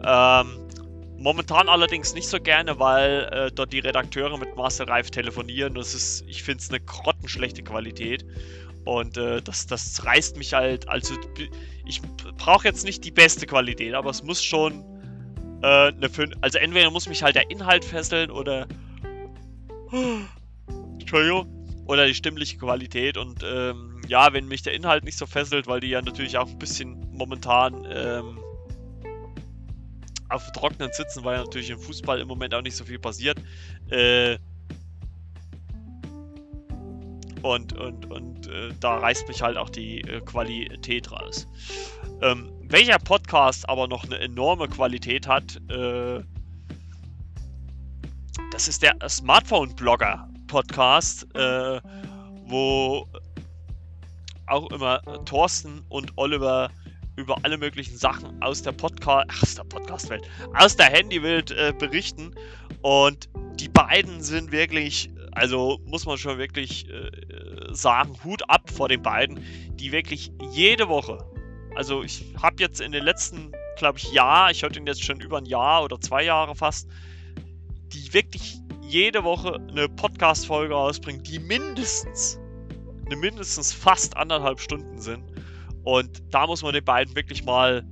Ähm, 0.05 0.69
momentan 1.19 1.69
allerdings 1.69 2.15
nicht 2.15 2.29
so 2.29 2.39
gerne, 2.41 2.79
weil 2.79 3.29
äh, 3.33 3.53
dort 3.53 3.73
die 3.73 3.81
Redakteure 3.81 4.39
mit 4.39 4.57
Marcel 4.57 4.87
Reif 4.87 5.11
telefonieren. 5.11 5.75
Das 5.75 5.95
ist, 5.95 6.25
ich 6.29 6.43
finde 6.43 6.63
es 6.63 6.71
eine 6.71 6.81
grottenschlechte 6.81 7.63
Qualität. 7.63 8.25
Und 8.85 9.17
äh, 9.19 9.43
das, 9.43 9.67
das 9.67 10.05
reißt 10.05 10.39
mich 10.39 10.55
halt. 10.55 10.89
Also, 10.89 11.15
ich 11.85 12.01
brauche 12.39 12.67
jetzt 12.67 12.85
nicht 12.85 13.05
die 13.05 13.11
beste 13.11 13.47
Qualität, 13.47 13.95
aber 13.95 14.11
es 14.11 14.23
muss 14.23 14.43
schon 14.43 14.85
Äh, 15.63 15.67
eine 15.67 16.09
5. 16.09 16.35
Also 16.41 16.59
entweder 16.59 16.91
muss 16.91 17.09
mich 17.09 17.23
halt 17.23 17.37
der 17.37 17.51
Inhalt 17.51 17.85
fesseln 17.85 18.31
oder. 18.31 18.67
Entschuldigung. 20.99 21.57
Oder 21.87 22.07
die 22.07 22.15
stimmliche 22.15 22.57
Qualität. 22.57 23.17
Und 23.17 23.43
ähm, 23.45 24.01
ja, 24.07 24.33
wenn 24.33 24.47
mich 24.47 24.63
der 24.63 24.75
Inhalt 24.75 25.05
nicht 25.05 25.19
so 25.19 25.27
fesselt, 25.27 25.67
weil 25.67 25.81
die 25.81 25.89
ja 25.89 26.01
natürlich 26.01 26.39
auch 26.39 26.49
ein 26.49 26.59
bisschen 26.59 27.11
momentan 27.13 27.85
ähm, 27.91 28.39
auf 30.29 30.51
Trocknen 30.53 30.91
sitzen, 30.93 31.25
weil 31.25 31.39
natürlich 31.39 31.71
im 31.71 31.79
Fußball 31.81 32.21
im 32.21 32.29
Moment 32.29 32.55
auch 32.55 32.63
nicht 32.63 32.77
so 32.77 32.85
viel 32.85 32.99
passiert. 32.99 33.39
Äh, 33.91 34.39
und 37.43 37.73
und, 37.77 38.11
und 38.11 38.47
äh, 38.47 38.71
da 38.81 38.99
reißt 38.99 39.27
mich 39.29 39.43
halt 39.43 39.57
auch 39.57 39.71
die 39.71 40.01
äh, 40.03 40.21
Qualität 40.21 41.11
raus. 41.11 41.47
Ähm, 42.23 42.51
welcher 42.65 42.99
Podcast 42.99 43.67
aber 43.69 43.87
noch 43.89 44.05
eine 44.05 44.19
enorme 44.19 44.69
Qualität 44.69 45.27
hat, 45.27 45.57
äh, 45.71 46.21
das 48.53 48.69
ist 48.69 48.83
der 48.83 48.95
Smartphone-Blogger-Podcast, 49.09 51.35
äh, 51.35 51.81
wo 52.45 53.09
auch 54.47 54.71
immer 54.71 55.01
Thorsten 55.25 55.83
und 55.89 56.13
Oliver 56.17 56.71
über 57.17 57.39
alle 57.43 57.57
möglichen 57.57 57.97
Sachen 57.97 58.43
aus 58.43 58.61
der 58.63 58.73
Podcast, 58.73 59.31
aus 59.43 59.55
der 59.55 59.65
Podcast-Welt, 59.65 60.29
aus 60.55 60.77
der 60.77 60.87
Handywelt 60.87 61.51
äh, 61.53 61.73
berichten. 61.79 62.35
Und 62.83 63.31
die 63.55 63.69
beiden 63.69 64.23
sind 64.23 64.53
wirklich 64.53 65.11
also 65.33 65.81
muss 65.85 66.07
man 66.07 66.19
schon 66.19 66.39
wirklich 66.39 66.89
äh, 66.91 67.11
sagen, 67.73 68.17
Hut 68.25 68.43
ab 68.49 68.69
vor 68.71 68.89
den 68.89 69.03
beiden, 69.03 69.41
die 69.77 69.93
wirklich 69.93 70.33
jede 70.53 70.89
Woche, 70.89 71.19
also 71.75 72.03
ich 72.03 72.25
habe 72.41 72.57
jetzt 72.59 72.81
in 72.81 72.93
den 72.93 73.05
letzten, 73.05 73.53
glaube 73.77 73.99
ich, 73.99 74.13
Jahr, 74.13 74.51
ich 74.51 74.63
höre 74.63 74.71
den 74.71 74.87
jetzt 74.87 75.05
schon 75.05 75.21
über 75.21 75.39
ein 75.39 75.47
Jahr 75.47 75.85
oder 75.85 76.01
zwei 76.01 76.25
Jahre 76.25 76.55
fast, 76.55 76.89
die 77.93 78.13
wirklich 78.13 78.59
jede 78.83 79.23
Woche 79.25 79.55
eine 79.55 79.89
Podcast-Folge 79.89 80.75
rausbringen, 80.75 81.23
die 81.23 81.39
mindestens, 81.39 82.39
eine 83.07 83.17
mindestens 83.17 83.73
fast 83.73 84.17
anderthalb 84.17 84.61
Stunden 84.61 84.99
sind. 84.99 85.25
Und 85.85 86.23
da 86.31 86.47
muss 86.47 86.63
man 86.63 86.73
den 86.73 86.85
beiden 86.85 87.15
wirklich 87.15 87.45
mal 87.45 87.85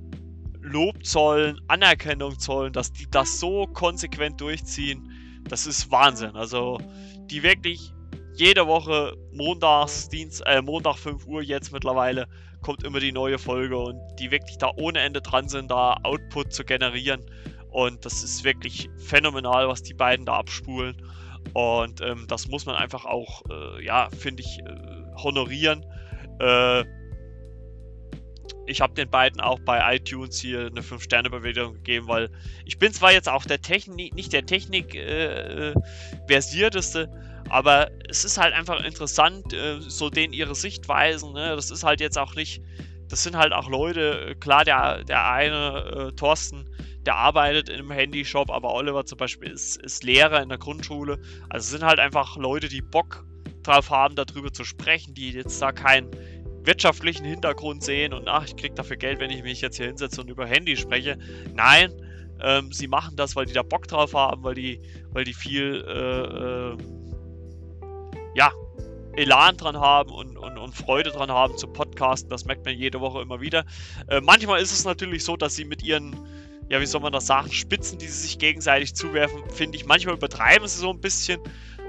Lob 0.61 1.05
zollen, 1.05 1.59
Anerkennung 1.67 2.37
zollen, 2.37 2.73
dass 2.73 2.91
die 2.91 3.09
das 3.09 3.39
so 3.39 3.65
konsequent 3.67 4.41
durchziehen. 4.41 5.09
Das 5.47 5.65
ist 5.65 5.89
Wahnsinn. 5.89 6.35
Also 6.35 6.79
die 7.27 7.43
wirklich 7.43 7.93
jede 8.35 8.67
Woche 8.67 9.15
montags, 9.33 10.09
Dienst, 10.09 10.43
äh, 10.45 10.61
Montag 10.61 10.97
5 10.97 11.25
Uhr 11.25 11.41
jetzt 11.41 11.71
mittlerweile 11.71 12.27
kommt 12.61 12.83
immer 12.83 12.99
die 12.99 13.11
neue 13.11 13.37
Folge 13.37 13.77
und 13.77 13.99
die 14.19 14.31
wirklich 14.31 14.57
da 14.57 14.71
ohne 14.77 14.99
Ende 14.99 15.21
dran 15.21 15.47
sind, 15.47 15.71
da 15.71 15.97
Output 16.03 16.53
zu 16.53 16.63
generieren. 16.63 17.25
Und 17.71 18.05
das 18.05 18.23
ist 18.23 18.43
wirklich 18.43 18.89
phänomenal, 18.97 19.67
was 19.67 19.83
die 19.83 19.93
beiden 19.93 20.25
da 20.25 20.37
abspulen. 20.37 20.97
Und 21.53 22.01
ähm, 22.01 22.25
das 22.27 22.47
muss 22.47 22.65
man 22.65 22.75
einfach 22.75 23.05
auch, 23.05 23.43
äh, 23.49 23.85
ja, 23.85 24.09
finde 24.17 24.41
ich, 24.43 24.59
äh, 24.59 24.65
honorieren. 25.15 25.85
Äh, 26.39 26.83
ich 28.65 28.81
habe 28.81 28.93
den 28.93 29.09
beiden 29.09 29.39
auch 29.41 29.59
bei 29.59 29.95
iTunes 29.95 30.39
hier 30.39 30.67
eine 30.67 30.81
5-Sterne-Bewertung 30.81 31.73
gegeben, 31.75 32.07
weil 32.07 32.29
ich 32.65 32.77
bin 32.77 32.93
zwar 32.93 33.11
jetzt 33.11 33.27
auch 33.27 33.45
der 33.45 33.61
Technik, 33.61 34.13
nicht 34.13 34.31
der 34.31 34.45
Technik-versierteste, 34.45 37.01
äh, 37.01 37.07
aber 37.49 37.89
es 38.07 38.25
ist 38.25 38.37
halt 38.37 38.53
einfach 38.53 38.83
interessant, 38.83 39.53
äh, 39.53 39.79
so 39.81 40.09
denen 40.09 40.33
ihre 40.33 40.55
Sichtweisen. 40.55 41.33
Ne? 41.33 41.55
Das 41.55 41.71
ist 41.71 41.83
halt 41.83 41.99
jetzt 41.99 42.17
auch 42.17 42.35
nicht, 42.35 42.61
das 43.09 43.23
sind 43.23 43.35
halt 43.35 43.53
auch 43.53 43.69
Leute, 43.69 44.35
klar, 44.39 44.63
der, 44.63 45.03
der 45.03 45.31
eine, 45.31 46.09
äh, 46.09 46.15
Thorsten, 46.15 46.69
der 47.05 47.15
arbeitet 47.15 47.69
in 47.69 47.75
einem 47.75 47.91
Handyshop, 47.91 48.51
aber 48.51 48.73
Oliver 48.73 49.05
zum 49.05 49.17
Beispiel 49.17 49.49
ist, 49.49 49.77
ist 49.77 50.03
Lehrer 50.03 50.41
in 50.41 50.49
der 50.49 50.57
Grundschule. 50.57 51.19
Also 51.49 51.65
es 51.65 51.69
sind 51.71 51.83
halt 51.83 51.99
einfach 51.99 52.37
Leute, 52.37 52.67
die 52.67 52.81
Bock 52.81 53.25
drauf 53.63 53.89
haben, 53.89 54.15
darüber 54.15 54.51
zu 54.51 54.63
sprechen, 54.63 55.13
die 55.13 55.31
jetzt 55.31 55.61
da 55.61 55.71
keinen 55.71 56.09
wirtschaftlichen 56.63 57.25
Hintergrund 57.25 57.83
sehen 57.83 58.13
und 58.13 58.27
ach, 58.27 58.45
ich 58.45 58.55
krieg 58.55 58.75
dafür 58.75 58.97
Geld, 58.97 59.19
wenn 59.19 59.31
ich 59.31 59.43
mich 59.43 59.61
jetzt 59.61 59.77
hier 59.77 59.87
hinsetze 59.87 60.21
und 60.21 60.29
über 60.29 60.45
Handy 60.45 60.75
spreche. 60.75 61.17
Nein, 61.53 61.91
ähm, 62.41 62.71
sie 62.71 62.87
machen 62.87 63.15
das, 63.15 63.35
weil 63.35 63.45
die 63.45 63.53
da 63.53 63.63
Bock 63.63 63.87
drauf 63.87 64.13
haben, 64.13 64.43
weil 64.43 64.55
die, 64.55 64.79
weil 65.11 65.23
die 65.23 65.33
viel 65.33 65.83
äh, 65.87 66.73
äh, 66.73 66.77
ja, 68.35 68.51
Elan 69.15 69.57
dran 69.57 69.77
haben 69.77 70.11
und, 70.11 70.37
und, 70.37 70.57
und 70.57 70.73
Freude 70.73 71.11
dran 71.11 71.29
haben 71.29 71.57
zu 71.57 71.67
podcasten. 71.67 72.29
Das 72.29 72.45
merkt 72.45 72.65
man 72.65 72.75
jede 72.75 73.01
Woche 73.01 73.21
immer 73.21 73.41
wieder. 73.41 73.65
Äh, 74.07 74.21
manchmal 74.21 74.61
ist 74.61 74.71
es 74.71 74.85
natürlich 74.85 75.23
so, 75.23 75.35
dass 75.35 75.55
sie 75.55 75.65
mit 75.65 75.83
ihren, 75.83 76.15
ja, 76.69 76.79
wie 76.79 76.85
soll 76.85 77.01
man 77.01 77.11
das 77.11 77.25
sagen, 77.25 77.51
Spitzen, 77.51 77.97
die 77.97 78.07
sie 78.07 78.21
sich 78.21 78.39
gegenseitig 78.39 78.95
zuwerfen, 78.95 79.41
finde 79.49 79.77
ich, 79.77 79.85
manchmal 79.85 80.15
übertreiben 80.15 80.67
sie 80.67 80.79
so 80.79 80.89
ein 80.89 81.01
bisschen. 81.01 81.41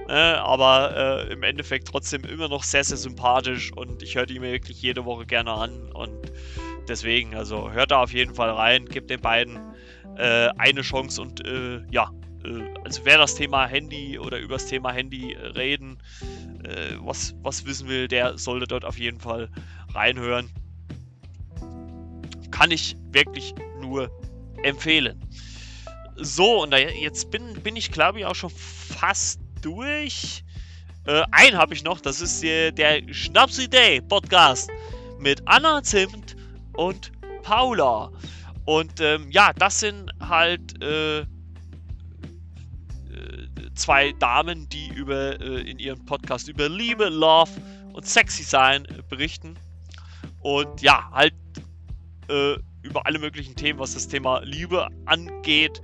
Äh, 0.08 0.14
aber 0.14 1.28
äh, 1.28 1.32
im 1.32 1.44
Endeffekt 1.44 1.86
trotzdem 1.86 2.24
immer 2.24 2.48
noch 2.48 2.64
sehr, 2.64 2.82
sehr 2.82 2.96
sympathisch 2.96 3.72
und 3.72 4.02
ich 4.02 4.16
höre 4.16 4.26
die 4.26 4.40
mir 4.40 4.50
wirklich 4.50 4.82
jede 4.82 5.04
Woche 5.04 5.24
gerne 5.24 5.52
an 5.52 5.92
und 5.92 6.32
deswegen, 6.88 7.36
also 7.36 7.70
hört 7.70 7.92
da 7.92 8.02
auf 8.02 8.12
jeden 8.12 8.34
Fall 8.34 8.50
rein, 8.50 8.86
gebt 8.86 9.08
den 9.08 9.20
beiden 9.20 9.60
äh, 10.16 10.48
eine 10.58 10.82
Chance 10.82 11.22
und 11.22 11.46
äh, 11.46 11.82
ja, 11.92 12.10
also 12.84 13.04
wer 13.04 13.18
das 13.18 13.34
Thema 13.34 13.66
Handy 13.66 14.18
oder 14.18 14.38
über 14.38 14.54
das 14.54 14.66
Thema 14.66 14.92
Handy 14.92 15.34
äh, 15.34 15.46
reden, 15.48 15.98
äh, 16.64 16.96
was, 17.00 17.34
was 17.42 17.64
wissen 17.66 17.88
will, 17.88 18.08
der 18.08 18.38
sollte 18.38 18.66
dort 18.66 18.84
auf 18.84 18.98
jeden 18.98 19.20
Fall 19.20 19.50
reinhören. 19.94 20.50
Kann 22.50 22.70
ich 22.70 22.96
wirklich 23.12 23.54
nur 23.80 24.10
empfehlen. 24.62 25.24
So, 26.16 26.62
und 26.62 26.72
jetzt 26.72 27.30
bin, 27.30 27.54
bin 27.62 27.76
ich 27.76 27.90
glaube 27.90 28.20
ich 28.20 28.26
auch 28.26 28.34
schon 28.34 28.50
fast 28.50 29.40
durch. 29.62 30.44
Äh, 31.06 31.22
einen 31.30 31.56
habe 31.56 31.74
ich 31.74 31.82
noch, 31.82 32.00
das 32.00 32.20
ist 32.20 32.44
äh, 32.44 32.72
der 32.72 33.02
Schnapsidee 33.12 34.02
Podcast 34.02 34.70
mit 35.18 35.42
Anna 35.46 35.82
Zimt 35.82 36.36
und 36.74 37.12
Paula. 37.42 38.10
Und 38.66 39.00
ähm, 39.00 39.30
ja, 39.30 39.52
das 39.54 39.80
sind 39.80 40.10
halt 40.20 40.82
äh, 40.82 41.24
zwei 43.80 44.12
Damen, 44.12 44.68
die 44.68 44.88
über 44.88 45.40
äh, 45.40 45.62
in 45.62 45.78
ihrem 45.78 46.04
Podcast 46.04 46.48
über 46.48 46.68
Liebe, 46.68 47.08
Love 47.08 47.50
und 47.92 48.06
Sexy 48.06 48.42
sein 48.42 48.84
äh, 48.84 49.02
berichten. 49.08 49.56
Und 50.40 50.82
ja, 50.82 51.10
halt 51.12 51.34
äh, 52.28 52.56
über 52.82 53.06
alle 53.06 53.18
möglichen 53.18 53.56
Themen, 53.56 53.78
was 53.78 53.94
das 53.94 54.06
Thema 54.06 54.40
Liebe 54.40 54.88
angeht. 55.06 55.80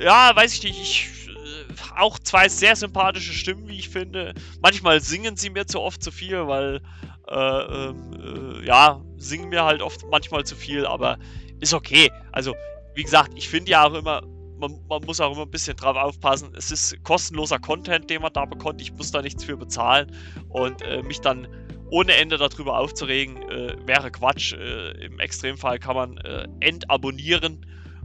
Ja, 0.00 0.34
weiß 0.34 0.54
ich 0.54 0.62
nicht, 0.62 0.80
ich 0.80 1.28
äh, 1.28 1.96
auch 1.96 2.18
zwei 2.20 2.48
sehr 2.48 2.76
sympathische 2.76 3.32
Stimmen, 3.32 3.66
wie 3.66 3.78
ich 3.78 3.88
finde. 3.88 4.32
Manchmal 4.60 5.00
singen 5.00 5.36
sie 5.36 5.50
mir 5.50 5.66
zu 5.66 5.80
oft 5.80 6.02
zu 6.02 6.12
viel, 6.12 6.46
weil 6.46 6.80
äh, 7.28 7.34
ähm, 7.34 8.60
äh, 8.62 8.66
ja, 8.66 9.02
singen 9.16 9.48
mir 9.48 9.64
halt 9.64 9.82
oft 9.82 10.04
manchmal 10.10 10.44
zu 10.44 10.54
viel, 10.54 10.86
aber 10.86 11.18
ist 11.58 11.74
okay. 11.74 12.10
Also, 12.30 12.54
wie 12.94 13.02
gesagt, 13.02 13.32
ich 13.34 13.48
finde 13.48 13.72
ja 13.72 13.84
auch 13.84 13.94
immer, 13.94 14.22
man, 14.58 14.78
man, 14.88 15.02
muss 15.04 15.20
auch 15.20 15.32
immer 15.32 15.42
ein 15.42 15.50
bisschen 15.50 15.76
drauf 15.76 15.96
aufpassen. 15.96 16.52
Es 16.56 16.70
ist 16.70 17.02
kostenloser 17.04 17.58
Content, 17.58 18.08
den 18.10 18.22
man 18.22 18.32
da 18.32 18.44
bekommt. 18.44 18.80
Ich 18.80 18.92
muss 18.92 19.10
da 19.10 19.22
nichts 19.22 19.44
für 19.44 19.56
bezahlen. 19.56 20.10
Und 20.48 20.82
äh, 20.82 21.02
mich 21.02 21.20
dann 21.20 21.46
ohne 21.90 22.14
Ende 22.14 22.36
darüber 22.36 22.78
aufzuregen, 22.78 23.36
äh, 23.50 23.76
wäre 23.86 24.10
Quatsch. 24.10 24.52
Äh, 24.52 25.04
Im 25.04 25.20
Extremfall 25.20 25.78
kann 25.78 25.96
man 25.96 26.18
äh, 26.18 26.48
entabonnieren 26.60 27.64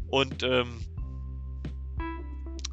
und 0.10 0.44
ähm, 0.44 0.82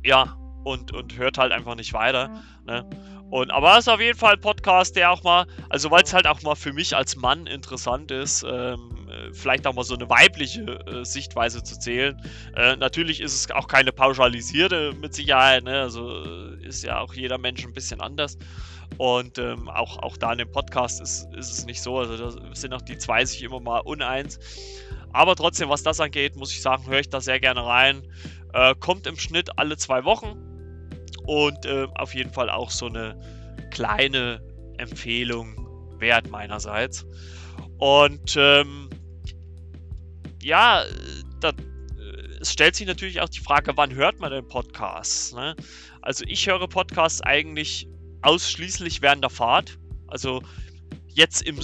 ja, 0.05 0.37
und, 0.65 0.93
und 0.93 1.17
hört 1.17 1.39
halt 1.39 1.53
einfach 1.53 1.75
nicht 1.77 1.93
weiter. 1.93 2.43
Ne? 2.67 2.89
Und, 3.31 3.51
aber 3.51 3.73
es 3.73 3.81
ist 3.81 3.89
auf 3.89 4.01
jeden 4.01 4.19
Fall 4.19 4.35
ein 4.35 4.41
Podcast, 4.41 4.97
der 4.97 5.11
auch 5.11 5.23
mal, 5.23 5.47
also 5.69 5.91
weil 5.91 6.03
es 6.03 6.13
halt 6.13 6.27
auch 6.27 6.43
mal 6.43 6.55
für 6.55 6.73
mich 6.73 6.97
als 6.97 7.17
Mann 7.17 7.47
interessant 7.47 8.11
ist, 8.11 8.45
ähm, 8.49 8.98
äh, 9.19 9.33
vielleicht 9.33 9.67
auch 9.67 9.75
mal 9.75 9.85
so 9.85 9.95
eine 9.95 10.09
weibliche 10.09 10.63
äh, 10.63 11.05
Sichtweise 11.05 11.63
zu 11.63 11.79
zählen. 11.79 12.21
Äh, 12.57 12.77
natürlich 12.77 13.21
ist 13.21 13.35
es 13.35 13.51
auch 13.51 13.69
keine 13.69 13.93
pauschalisierte 13.93 14.93
mit 15.01 15.15
Sicherheit, 15.15 15.65
ne? 15.65 15.81
also 15.81 16.25
äh, 16.25 16.67
ist 16.67 16.85
ja 16.85 17.01
auch 17.01 17.15
jeder 17.15 17.39
Mensch 17.39 17.65
ein 17.65 17.73
bisschen 17.73 18.01
anders. 18.01 18.39
Und 18.97 19.39
ähm, 19.39 19.69
auch, 19.69 19.99
auch 19.99 20.17
da 20.17 20.33
in 20.33 20.39
dem 20.39 20.51
Podcast 20.51 21.01
ist, 21.01 21.29
ist 21.35 21.53
es 21.53 21.67
nicht 21.67 21.83
so, 21.83 21.99
also 21.99 22.17
da 22.17 22.55
sind 22.55 22.73
auch 22.73 22.83
die 22.83 22.97
zwei 22.97 23.25
sich 23.25 23.43
immer 23.43 23.61
mal 23.61 23.81
uneins. 23.81 24.39
Aber 25.13 25.37
trotzdem, 25.37 25.69
was 25.69 25.83
das 25.83 26.01
angeht, 26.01 26.37
muss 26.37 26.53
ich 26.53 26.63
sagen, 26.63 26.87
höre 26.87 27.01
ich 27.01 27.11
da 27.11 27.21
sehr 27.21 27.41
gerne 27.41 27.65
rein. 27.65 28.03
Äh, 28.55 28.75
kommt 28.81 29.07
im 29.07 29.19
Schnitt 29.19 29.59
alle 29.59 29.77
zwei 29.77 30.05
Wochen 30.05 30.37
und 31.27 31.67
auf 31.97 32.15
jeden 32.15 32.33
Fall 32.33 32.49
auch 32.49 32.71
so 32.71 32.87
eine 32.87 33.15
kleine 33.71 34.41
Empfehlung 34.79 35.69
wert 35.99 36.31
meinerseits. 36.31 37.05
Und 37.79 38.35
ähm, 38.37 38.88
ja, 40.49 40.85
da, 41.41 41.51
äh, 41.51 41.53
es 42.41 42.53
stellt 42.53 42.75
sich 42.75 42.87
natürlich 42.87 43.21
auch 43.21 43.29
die 43.29 43.41
Frage, 43.41 43.77
wann 43.77 43.95
hört 43.95 44.19
man 44.19 44.33
denn 44.33 44.49
Podcasts? 44.49 45.35
Ne? 45.35 45.55
Also 46.01 46.25
ich 46.27 46.47
höre 46.47 46.67
Podcasts 46.67 47.21
eigentlich 47.21 47.87
ausschließlich 48.23 49.03
während 49.03 49.23
der 49.23 49.31
Fahrt. 49.31 49.79
Also 50.07 50.43
jetzt 51.07 51.43
im, 51.43 51.59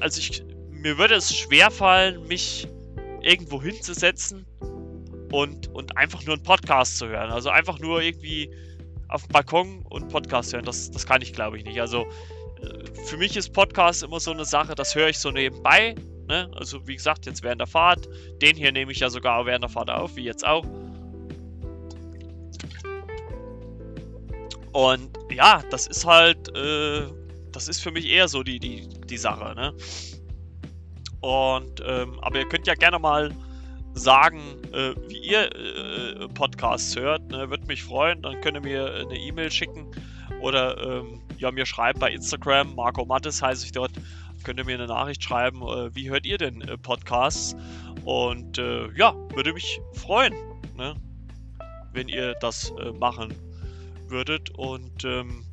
also 0.00 0.20
ich, 0.20 0.44
mir 0.70 0.98
würde 0.98 1.14
es 1.14 1.34
schwer 1.34 1.70
fallen, 1.70 2.26
mich 2.28 2.68
irgendwo 3.22 3.62
hinzusetzen 3.62 4.46
und, 5.32 5.68
und 5.68 5.96
einfach 5.96 6.22
nur 6.24 6.34
einen 6.34 6.42
Podcast 6.42 6.98
zu 6.98 7.08
hören. 7.08 7.30
Also 7.30 7.48
einfach 7.48 7.78
nur 7.78 8.02
irgendwie 8.02 8.54
auf 9.08 9.22
dem 9.22 9.32
Balkon 9.32 9.82
und 9.88 10.08
Podcast 10.08 10.52
hören. 10.52 10.66
Das, 10.66 10.90
das 10.90 11.06
kann 11.06 11.22
ich, 11.22 11.32
glaube 11.32 11.56
ich, 11.56 11.64
nicht. 11.64 11.80
Also 11.80 12.06
äh, 12.60 13.04
für 13.06 13.16
mich 13.16 13.36
ist 13.36 13.54
Podcast 13.54 14.02
immer 14.02 14.20
so 14.20 14.30
eine 14.30 14.44
Sache, 14.44 14.74
das 14.74 14.94
höre 14.94 15.08
ich 15.08 15.18
so 15.18 15.30
nebenbei. 15.30 15.94
Ne? 16.30 16.48
Also 16.54 16.86
wie 16.86 16.94
gesagt, 16.94 17.26
jetzt 17.26 17.42
während 17.42 17.60
der 17.60 17.66
Fahrt. 17.66 18.08
Den 18.40 18.56
hier 18.56 18.70
nehme 18.70 18.92
ich 18.92 19.00
ja 19.00 19.10
sogar 19.10 19.44
während 19.46 19.64
der 19.64 19.68
Fahrt 19.68 19.90
auf, 19.90 20.14
wie 20.14 20.22
jetzt 20.22 20.46
auch. 20.46 20.64
Und 24.72 25.10
ja, 25.28 25.60
das 25.70 25.88
ist 25.88 26.06
halt, 26.06 26.56
äh, 26.56 27.02
das 27.50 27.66
ist 27.66 27.82
für 27.82 27.90
mich 27.90 28.06
eher 28.06 28.28
so 28.28 28.44
die, 28.44 28.60
die, 28.60 28.88
die 29.06 29.16
Sache, 29.16 29.56
ne? 29.56 29.74
Und, 31.20 31.82
ähm, 31.84 32.20
aber 32.20 32.38
ihr 32.38 32.48
könnt 32.48 32.68
ja 32.68 32.74
gerne 32.74 33.00
mal 33.00 33.34
sagen, 33.94 34.40
äh, 34.72 34.94
wie 35.08 35.18
ihr 35.18 35.50
äh, 35.52 36.28
Podcasts 36.28 36.94
hört. 36.94 37.28
Ne? 37.28 37.50
Würde 37.50 37.66
mich 37.66 37.82
freuen. 37.82 38.22
Dann 38.22 38.40
könnt 38.40 38.56
ihr 38.56 38.62
mir 38.62 38.94
eine 38.94 39.18
E-Mail 39.18 39.50
schicken 39.50 39.90
oder 40.40 40.80
ähm, 40.80 41.20
ja, 41.38 41.50
mir 41.50 41.66
schreiben 41.66 41.98
bei 41.98 42.12
Instagram. 42.12 42.76
Marco 42.76 43.04
Mattes 43.04 43.42
heiße 43.42 43.66
ich 43.66 43.72
dort. 43.72 43.90
Könnt 44.42 44.58
ihr 44.58 44.64
mir 44.64 44.74
eine 44.74 44.86
Nachricht 44.86 45.22
schreiben, 45.22 45.62
äh, 45.62 45.94
wie 45.94 46.10
hört 46.10 46.26
ihr 46.26 46.38
denn 46.38 46.62
äh, 46.62 46.78
Podcasts? 46.78 47.54
Und 48.04 48.58
äh, 48.58 48.90
ja, 48.96 49.14
würde 49.34 49.52
mich 49.52 49.80
freuen, 49.92 50.34
ne? 50.76 50.94
wenn 51.92 52.08
ihr 52.08 52.34
das 52.40 52.72
machen 52.98 53.34
würdet. 54.08 54.50
Und 54.50 55.04
ähm, 55.04 55.44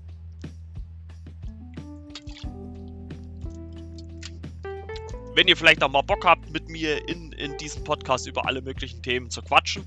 wenn 5.36 5.48
ihr 5.48 5.58
vielleicht 5.58 5.84
auch 5.84 5.92
mal 5.92 6.02
Bock 6.02 6.26
habt, 6.26 6.50
mit 6.52 6.70
mir 6.70 7.08
in, 7.10 7.32
in 7.34 7.58
diesem 7.58 7.84
Podcast 7.84 8.28
über 8.28 8.46
alle 8.48 8.62
möglichen 8.62 9.02
Themen 9.02 9.30
zu 9.30 9.42
quatschen, 9.42 9.84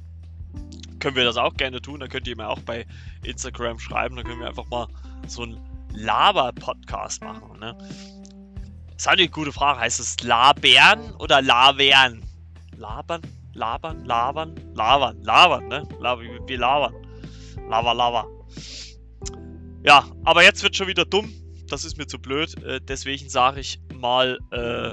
können 1.01 1.17
wir 1.17 1.25
das 1.25 1.37
auch 1.37 1.55
gerne 1.55 1.81
tun. 1.81 2.01
Dann 2.01 2.09
könnt 2.09 2.29
ihr 2.29 2.37
mir 2.37 2.49
auch 2.49 2.61
bei 2.61 2.87
Instagram 3.25 3.79
schreiben. 3.79 4.17
Dann 4.17 4.25
können 4.25 4.41
wir 4.41 4.49
einfach 4.49 4.69
mal 4.69 4.87
so 5.27 5.43
einen 5.43 5.59
Laber-Podcast 5.93 7.23
machen. 7.23 7.59
Ne? 7.59 7.77
Das 9.01 9.07
ist 9.07 9.13
eine 9.19 9.29
gute 9.31 9.51
Frage. 9.51 9.81
Heißt 9.81 9.99
es 9.99 10.23
Labern 10.23 11.15
oder 11.15 11.41
Lavern? 11.41 12.23
Labern? 12.77 13.23
Labern? 13.55 14.05
Labern? 14.05 14.55
Labern? 14.75 15.23
Labern, 15.23 15.69
ne? 15.69 15.89
Wir 16.47 16.59
labern. 16.59 16.95
Lava, 17.67 17.93
Lava. 17.93 18.27
Ja, 19.85 20.05
aber 20.25 20.45
jetzt 20.45 20.63
wird 20.63 20.77
schon 20.77 20.87
wieder 20.87 21.07
dumm. 21.07 21.33
Das 21.69 21.87
ist 21.87 21.97
mir 21.97 22.09
zu 22.09 22.19
blöd. 22.19 22.63
Äh, 22.63 22.83
deswegen 22.83 23.31
sage 23.31 23.61
ich 23.61 23.81
mal 23.95 24.39
äh, 24.51 24.93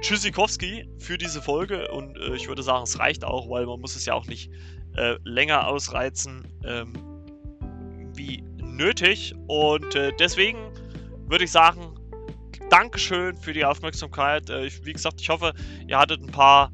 Tschüssikowski 0.00 0.88
für 0.98 1.18
diese 1.18 1.40
Folge. 1.40 1.88
Und 1.92 2.16
äh, 2.16 2.34
ich 2.34 2.48
würde 2.48 2.64
sagen, 2.64 2.82
es 2.82 2.98
reicht 2.98 3.24
auch, 3.24 3.48
weil 3.48 3.64
man 3.64 3.80
muss 3.80 3.94
es 3.94 4.04
ja 4.06 4.14
auch 4.14 4.26
nicht 4.26 4.50
äh, 4.96 5.14
länger 5.22 5.68
ausreizen 5.68 6.48
ähm, 6.64 6.94
wie 8.16 8.42
nötig. 8.60 9.36
Und 9.46 9.94
äh, 9.94 10.10
deswegen 10.18 10.58
würde 11.28 11.44
ich 11.44 11.52
sagen, 11.52 11.94
Dankeschön 12.70 13.36
für 13.36 13.52
die 13.52 13.64
Aufmerksamkeit. 13.64 14.50
Äh, 14.50 14.66
ich, 14.66 14.84
wie 14.84 14.92
gesagt, 14.92 15.20
ich 15.20 15.28
hoffe, 15.28 15.54
ihr 15.86 15.98
hattet 15.98 16.20
ein 16.20 16.30
paar 16.30 16.70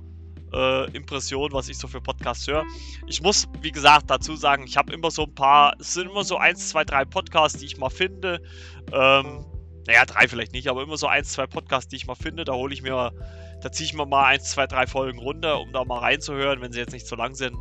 äh, 0.53 0.91
Impression, 0.93 1.53
was 1.53 1.69
ich 1.69 1.79
so 1.79 1.87
für 1.87 2.01
Podcasts 2.01 2.47
höre. 2.47 2.65
Ich 3.07 3.23
muss, 3.23 3.47
wie 3.61 3.71
gesagt, 3.71 4.11
dazu 4.11 4.37
sagen, 4.37 4.65
ich 4.67 4.77
habe 4.77 4.93
immer 4.93 5.11
so 5.11 5.25
ein 5.25 5.35
paar, 5.35 5.75
es 5.79 5.95
sind 5.95 6.11
immer 6.11 6.25
so 6.25 6.37
eins, 6.37 6.69
zwei, 6.71 6.85
drei 6.85 7.05
Podcasts, 7.05 7.59
die 7.59 7.67
ich 7.67 7.77
mal 7.77 7.91
finde. 7.91 8.41
Ähm, 8.93 9.45
naja, 9.87 10.05
drei 10.07 10.29
vielleicht 10.29 10.53
nicht, 10.53 10.69
aber 10.69 10.83
immer 10.83 10.97
so 10.97 11.07
eins, 11.07 11.33
zwei 11.33 11.47
Podcasts, 11.47 11.89
die 11.89 11.97
ich 11.97 12.07
mal 12.07 12.15
finde. 12.15 12.45
Da 12.45 12.55
hole 12.55 12.73
ich 12.73 12.83
mir, 12.83 13.13
da 13.61 13.71
ziehe 13.71 13.87
ich 13.87 13.95
mir 13.95 14.07
mal 14.07 14.25
eins, 14.25 14.51
zwei, 14.51 14.67
drei 14.67 14.87
Folgen 14.87 15.19
runter, 15.19 15.61
um 15.61 15.73
da 15.73 15.85
mal 15.85 15.99
reinzuhören, 15.99 16.61
wenn 16.61 16.73
sie 16.73 16.81
jetzt 16.81 16.93
nicht 16.93 17.07
so 17.07 17.17
lang 17.17 17.35
sind. 17.35 17.57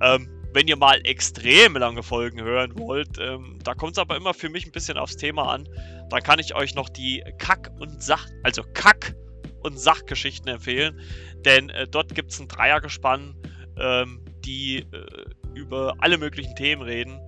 Ähm, 0.00 0.28
wenn 0.54 0.68
ihr 0.68 0.76
mal 0.76 1.00
extrem 1.04 1.76
lange 1.76 2.04
Folgen 2.04 2.40
hören 2.40 2.78
wollt, 2.78 3.18
ähm, 3.18 3.58
da 3.64 3.74
kommt 3.74 3.92
es 3.92 3.98
aber 3.98 4.16
immer 4.16 4.32
für 4.32 4.48
mich 4.48 4.64
ein 4.64 4.70
bisschen 4.70 4.96
aufs 4.96 5.16
Thema 5.16 5.52
an. 5.52 5.68
Da 6.10 6.20
kann 6.20 6.38
ich 6.38 6.54
euch 6.54 6.76
noch 6.76 6.88
die 6.88 7.24
Kack- 7.38 7.72
und 7.80 8.00
Sach-, 8.00 8.28
also 8.44 8.62
Kack- 8.72 9.16
und 9.64 9.78
Sachgeschichten 9.78 10.48
empfehlen. 10.48 11.00
Denn 11.44 11.70
äh, 11.70 11.88
dort 11.88 12.14
gibt 12.14 12.30
es 12.30 12.38
ein 12.38 12.46
Dreiergespann, 12.46 13.34
ähm, 13.78 14.24
die 14.44 14.86
äh, 14.92 15.06
über 15.54 15.96
alle 15.98 16.18
möglichen 16.18 16.54
Themen 16.54 16.82
reden. 16.82 17.18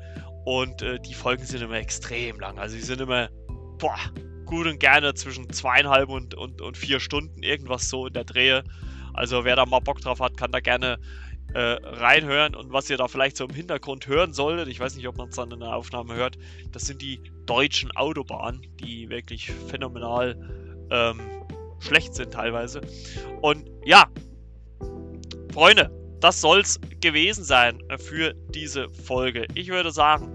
Und 0.44 0.82
äh, 0.82 1.00
die 1.00 1.14
Folgen 1.14 1.44
sind 1.44 1.62
immer 1.62 1.74
extrem 1.74 2.38
lang. 2.38 2.60
Also 2.60 2.76
die 2.76 2.82
sind 2.82 3.00
immer, 3.00 3.28
boah, 3.78 3.98
gut 4.44 4.68
und 4.68 4.78
gerne 4.78 5.14
zwischen 5.14 5.50
zweieinhalb 5.50 6.08
und, 6.08 6.36
und, 6.36 6.60
und 6.60 6.76
vier 6.76 7.00
Stunden, 7.00 7.42
irgendwas 7.42 7.90
so 7.90 8.06
in 8.06 8.12
der 8.12 8.24
Drehe. 8.24 8.62
Also 9.14 9.44
wer 9.44 9.56
da 9.56 9.66
mal 9.66 9.80
Bock 9.80 10.00
drauf 10.00 10.20
hat, 10.20 10.36
kann 10.36 10.52
da 10.52 10.60
gerne 10.60 10.98
äh, 11.56 11.78
reinhören. 11.82 12.54
Und 12.54 12.70
was 12.70 12.90
ihr 12.90 12.98
da 12.98 13.08
vielleicht 13.08 13.38
so 13.38 13.44
im 13.46 13.54
Hintergrund 13.54 14.06
hören 14.06 14.34
solltet, 14.34 14.68
ich 14.68 14.78
weiß 14.78 14.94
nicht, 14.94 15.08
ob 15.08 15.16
man 15.16 15.30
es 15.30 15.36
dann 15.36 15.50
in 15.50 15.60
der 15.60 15.74
Aufnahme 15.74 16.14
hört, 16.14 16.36
das 16.72 16.82
sind 16.82 17.00
die 17.00 17.18
deutschen 17.46 17.90
Autobahnen, 17.96 18.60
die 18.78 19.08
wirklich 19.08 19.50
phänomenal 19.68 20.36
ähm, 20.90 21.18
schlecht 21.80 22.14
sind 22.14 22.34
teilweise. 22.34 22.82
Und 23.40 23.70
ja, 23.86 24.06
Freunde, 25.54 25.90
das 26.20 26.42
soll's 26.42 26.78
gewesen 27.00 27.42
sein 27.42 27.82
für 27.96 28.34
diese 28.50 28.90
Folge. 28.90 29.46
Ich 29.54 29.68
würde 29.68 29.90
sagen, 29.90 30.34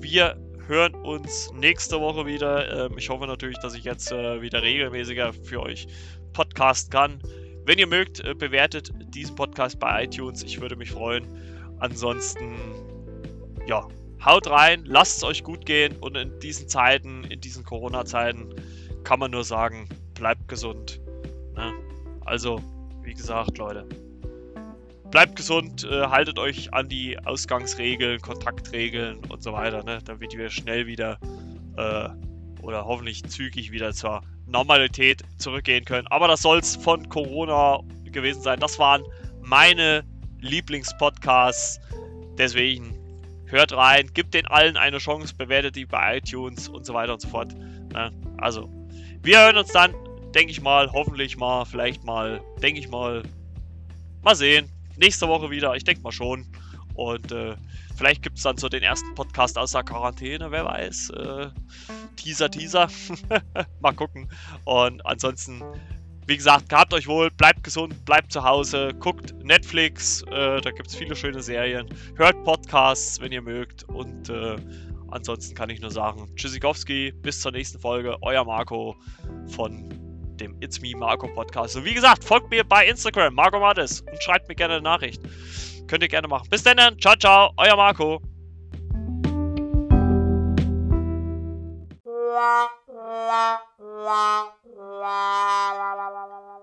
wir 0.00 0.34
hören 0.66 0.94
uns 0.94 1.52
nächste 1.52 2.00
Woche 2.00 2.24
wieder. 2.24 2.86
Ähm, 2.86 2.96
ich 2.96 3.10
hoffe 3.10 3.26
natürlich, 3.26 3.58
dass 3.58 3.74
ich 3.74 3.84
jetzt 3.84 4.10
äh, 4.12 4.40
wieder 4.40 4.62
regelmäßiger 4.62 5.34
für 5.34 5.60
euch 5.60 5.86
podcasten 6.32 6.90
kann. 6.90 7.20
Wenn 7.66 7.78
ihr 7.78 7.86
mögt, 7.86 8.20
äh, 8.20 8.34
bewertet 8.34 8.92
diesen 9.14 9.34
Podcast 9.36 9.78
bei 9.78 10.04
iTunes. 10.04 10.42
Ich 10.42 10.60
würde 10.60 10.76
mich 10.76 10.90
freuen. 10.90 11.26
Ansonsten, 11.78 12.56
ja, 13.66 13.88
haut 14.24 14.48
rein, 14.48 14.84
lasst 14.84 15.18
es 15.18 15.24
euch 15.24 15.42
gut 15.42 15.64
gehen 15.64 15.96
und 16.00 16.16
in 16.16 16.38
diesen 16.40 16.68
Zeiten, 16.68 17.24
in 17.24 17.40
diesen 17.40 17.64
Corona-Zeiten, 17.64 18.54
kann 19.02 19.18
man 19.18 19.30
nur 19.30 19.44
sagen, 19.44 19.88
bleibt 20.14 20.46
gesund. 20.48 21.00
Ne? 21.56 21.72
Also, 22.24 22.60
wie 23.02 23.14
gesagt, 23.14 23.58
Leute, 23.58 23.86
bleibt 25.10 25.36
gesund, 25.36 25.84
äh, 25.84 26.06
haltet 26.06 26.38
euch 26.38 26.72
an 26.72 26.88
die 26.88 27.18
Ausgangsregeln, 27.18 28.20
Kontaktregeln 28.20 29.20
und 29.28 29.42
so 29.42 29.52
weiter, 29.52 29.82
ne? 29.82 30.00
damit 30.04 30.36
wir 30.36 30.50
schnell 30.50 30.86
wieder 30.86 31.18
äh, 31.76 32.08
oder 32.64 32.84
hoffentlich 32.84 33.22
zügig 33.24 33.70
wieder 33.70 33.92
zur 33.92 34.22
Normalität 34.46 35.22
zurückgehen 35.38 35.84
können. 35.84 36.06
Aber 36.08 36.28
das 36.28 36.42
soll 36.42 36.58
es 36.58 36.76
von 36.76 37.08
Corona 37.08 37.80
gewesen 38.04 38.42
sein. 38.42 38.60
Das 38.60 38.78
waren 38.78 39.02
meine 39.42 40.04
Lieblingspodcasts. 40.40 41.80
Deswegen 42.38 42.94
hört 43.46 43.72
rein, 43.72 44.10
gibt 44.12 44.34
den 44.34 44.46
allen 44.46 44.76
eine 44.76 44.98
Chance, 44.98 45.34
bewertet 45.36 45.76
die 45.76 45.86
bei 45.86 46.18
iTunes 46.18 46.68
und 46.68 46.84
so 46.84 46.94
weiter 46.94 47.14
und 47.14 47.20
so 47.20 47.28
fort. 47.28 47.54
Ne? 47.92 48.12
Also, 48.38 48.68
wir 49.22 49.40
hören 49.40 49.56
uns 49.56 49.70
dann, 49.72 49.94
denke 50.34 50.50
ich 50.50 50.60
mal, 50.60 50.90
hoffentlich 50.92 51.36
mal, 51.36 51.64
vielleicht 51.64 52.04
mal, 52.04 52.40
denke 52.62 52.80
ich 52.80 52.88
mal, 52.88 53.22
mal 54.22 54.34
sehen. 54.34 54.68
Nächste 54.96 55.28
Woche 55.28 55.50
wieder, 55.50 55.74
ich 55.74 55.84
denke 55.84 56.02
mal 56.02 56.12
schon. 56.12 56.46
Und 56.94 57.32
äh, 57.32 57.54
vielleicht 57.96 58.22
gibt 58.22 58.38
es 58.38 58.44
dann 58.44 58.56
so 58.56 58.68
den 58.68 58.82
ersten 58.82 59.14
Podcast 59.14 59.58
aus 59.58 59.72
der 59.72 59.82
Quarantäne, 59.82 60.50
wer 60.50 60.64
weiß. 60.64 61.10
Äh, 61.10 61.48
Teaser, 62.16 62.50
Teaser. 62.50 62.88
mal 63.80 63.92
gucken. 63.92 64.28
Und 64.64 65.04
ansonsten, 65.06 65.62
wie 66.26 66.36
gesagt, 66.36 66.68
gehabt 66.68 66.92
euch 66.94 67.06
wohl, 67.06 67.30
bleibt 67.30 67.64
gesund, 67.64 68.04
bleibt 68.04 68.32
zu 68.32 68.44
Hause, 68.44 68.90
guckt 68.98 69.34
Netflix, 69.42 70.22
äh, 70.30 70.60
da 70.60 70.70
gibt 70.70 70.88
es 70.88 70.94
viele 70.94 71.16
schöne 71.16 71.42
Serien. 71.42 71.88
Hört 72.16 72.42
Podcasts, 72.44 73.20
wenn 73.20 73.32
ihr 73.32 73.42
mögt. 73.42 73.84
Und 73.84 74.28
äh, 74.28 74.56
Ansonsten 75.14 75.54
kann 75.54 75.70
ich 75.70 75.80
nur 75.80 75.92
sagen, 75.92 76.28
Tschüssikowski, 76.34 77.12
bis 77.22 77.40
zur 77.40 77.52
nächsten 77.52 77.78
Folge. 77.78 78.16
Euer 78.22 78.44
Marco 78.44 78.96
von 79.46 79.88
dem 80.40 80.56
It's 80.60 80.80
Me 80.80 80.90
Marco 80.96 81.28
Podcast. 81.28 81.76
Und 81.76 81.84
wie 81.84 81.94
gesagt, 81.94 82.24
folgt 82.24 82.50
mir 82.50 82.64
bei 82.64 82.84
Instagram, 82.84 83.32
Marco 83.32 83.60
Mattes, 83.60 84.00
und 84.00 84.20
schreibt 84.20 84.48
mir 84.48 84.56
gerne 84.56 84.74
eine 84.74 84.82
Nachricht. 84.82 85.22
Könnt 85.86 86.02
ihr 86.02 86.08
gerne 86.08 86.28
machen. 86.28 86.48
Bis 86.50 86.62
dann, 86.62 86.78
ciao, 87.00 87.16
ciao, 87.16 87.50
euer 87.56 87.76
Marco. 87.76 88.20
La, 92.04 92.68
la, 92.88 93.64
la, 95.94 96.26
la. 96.26 96.53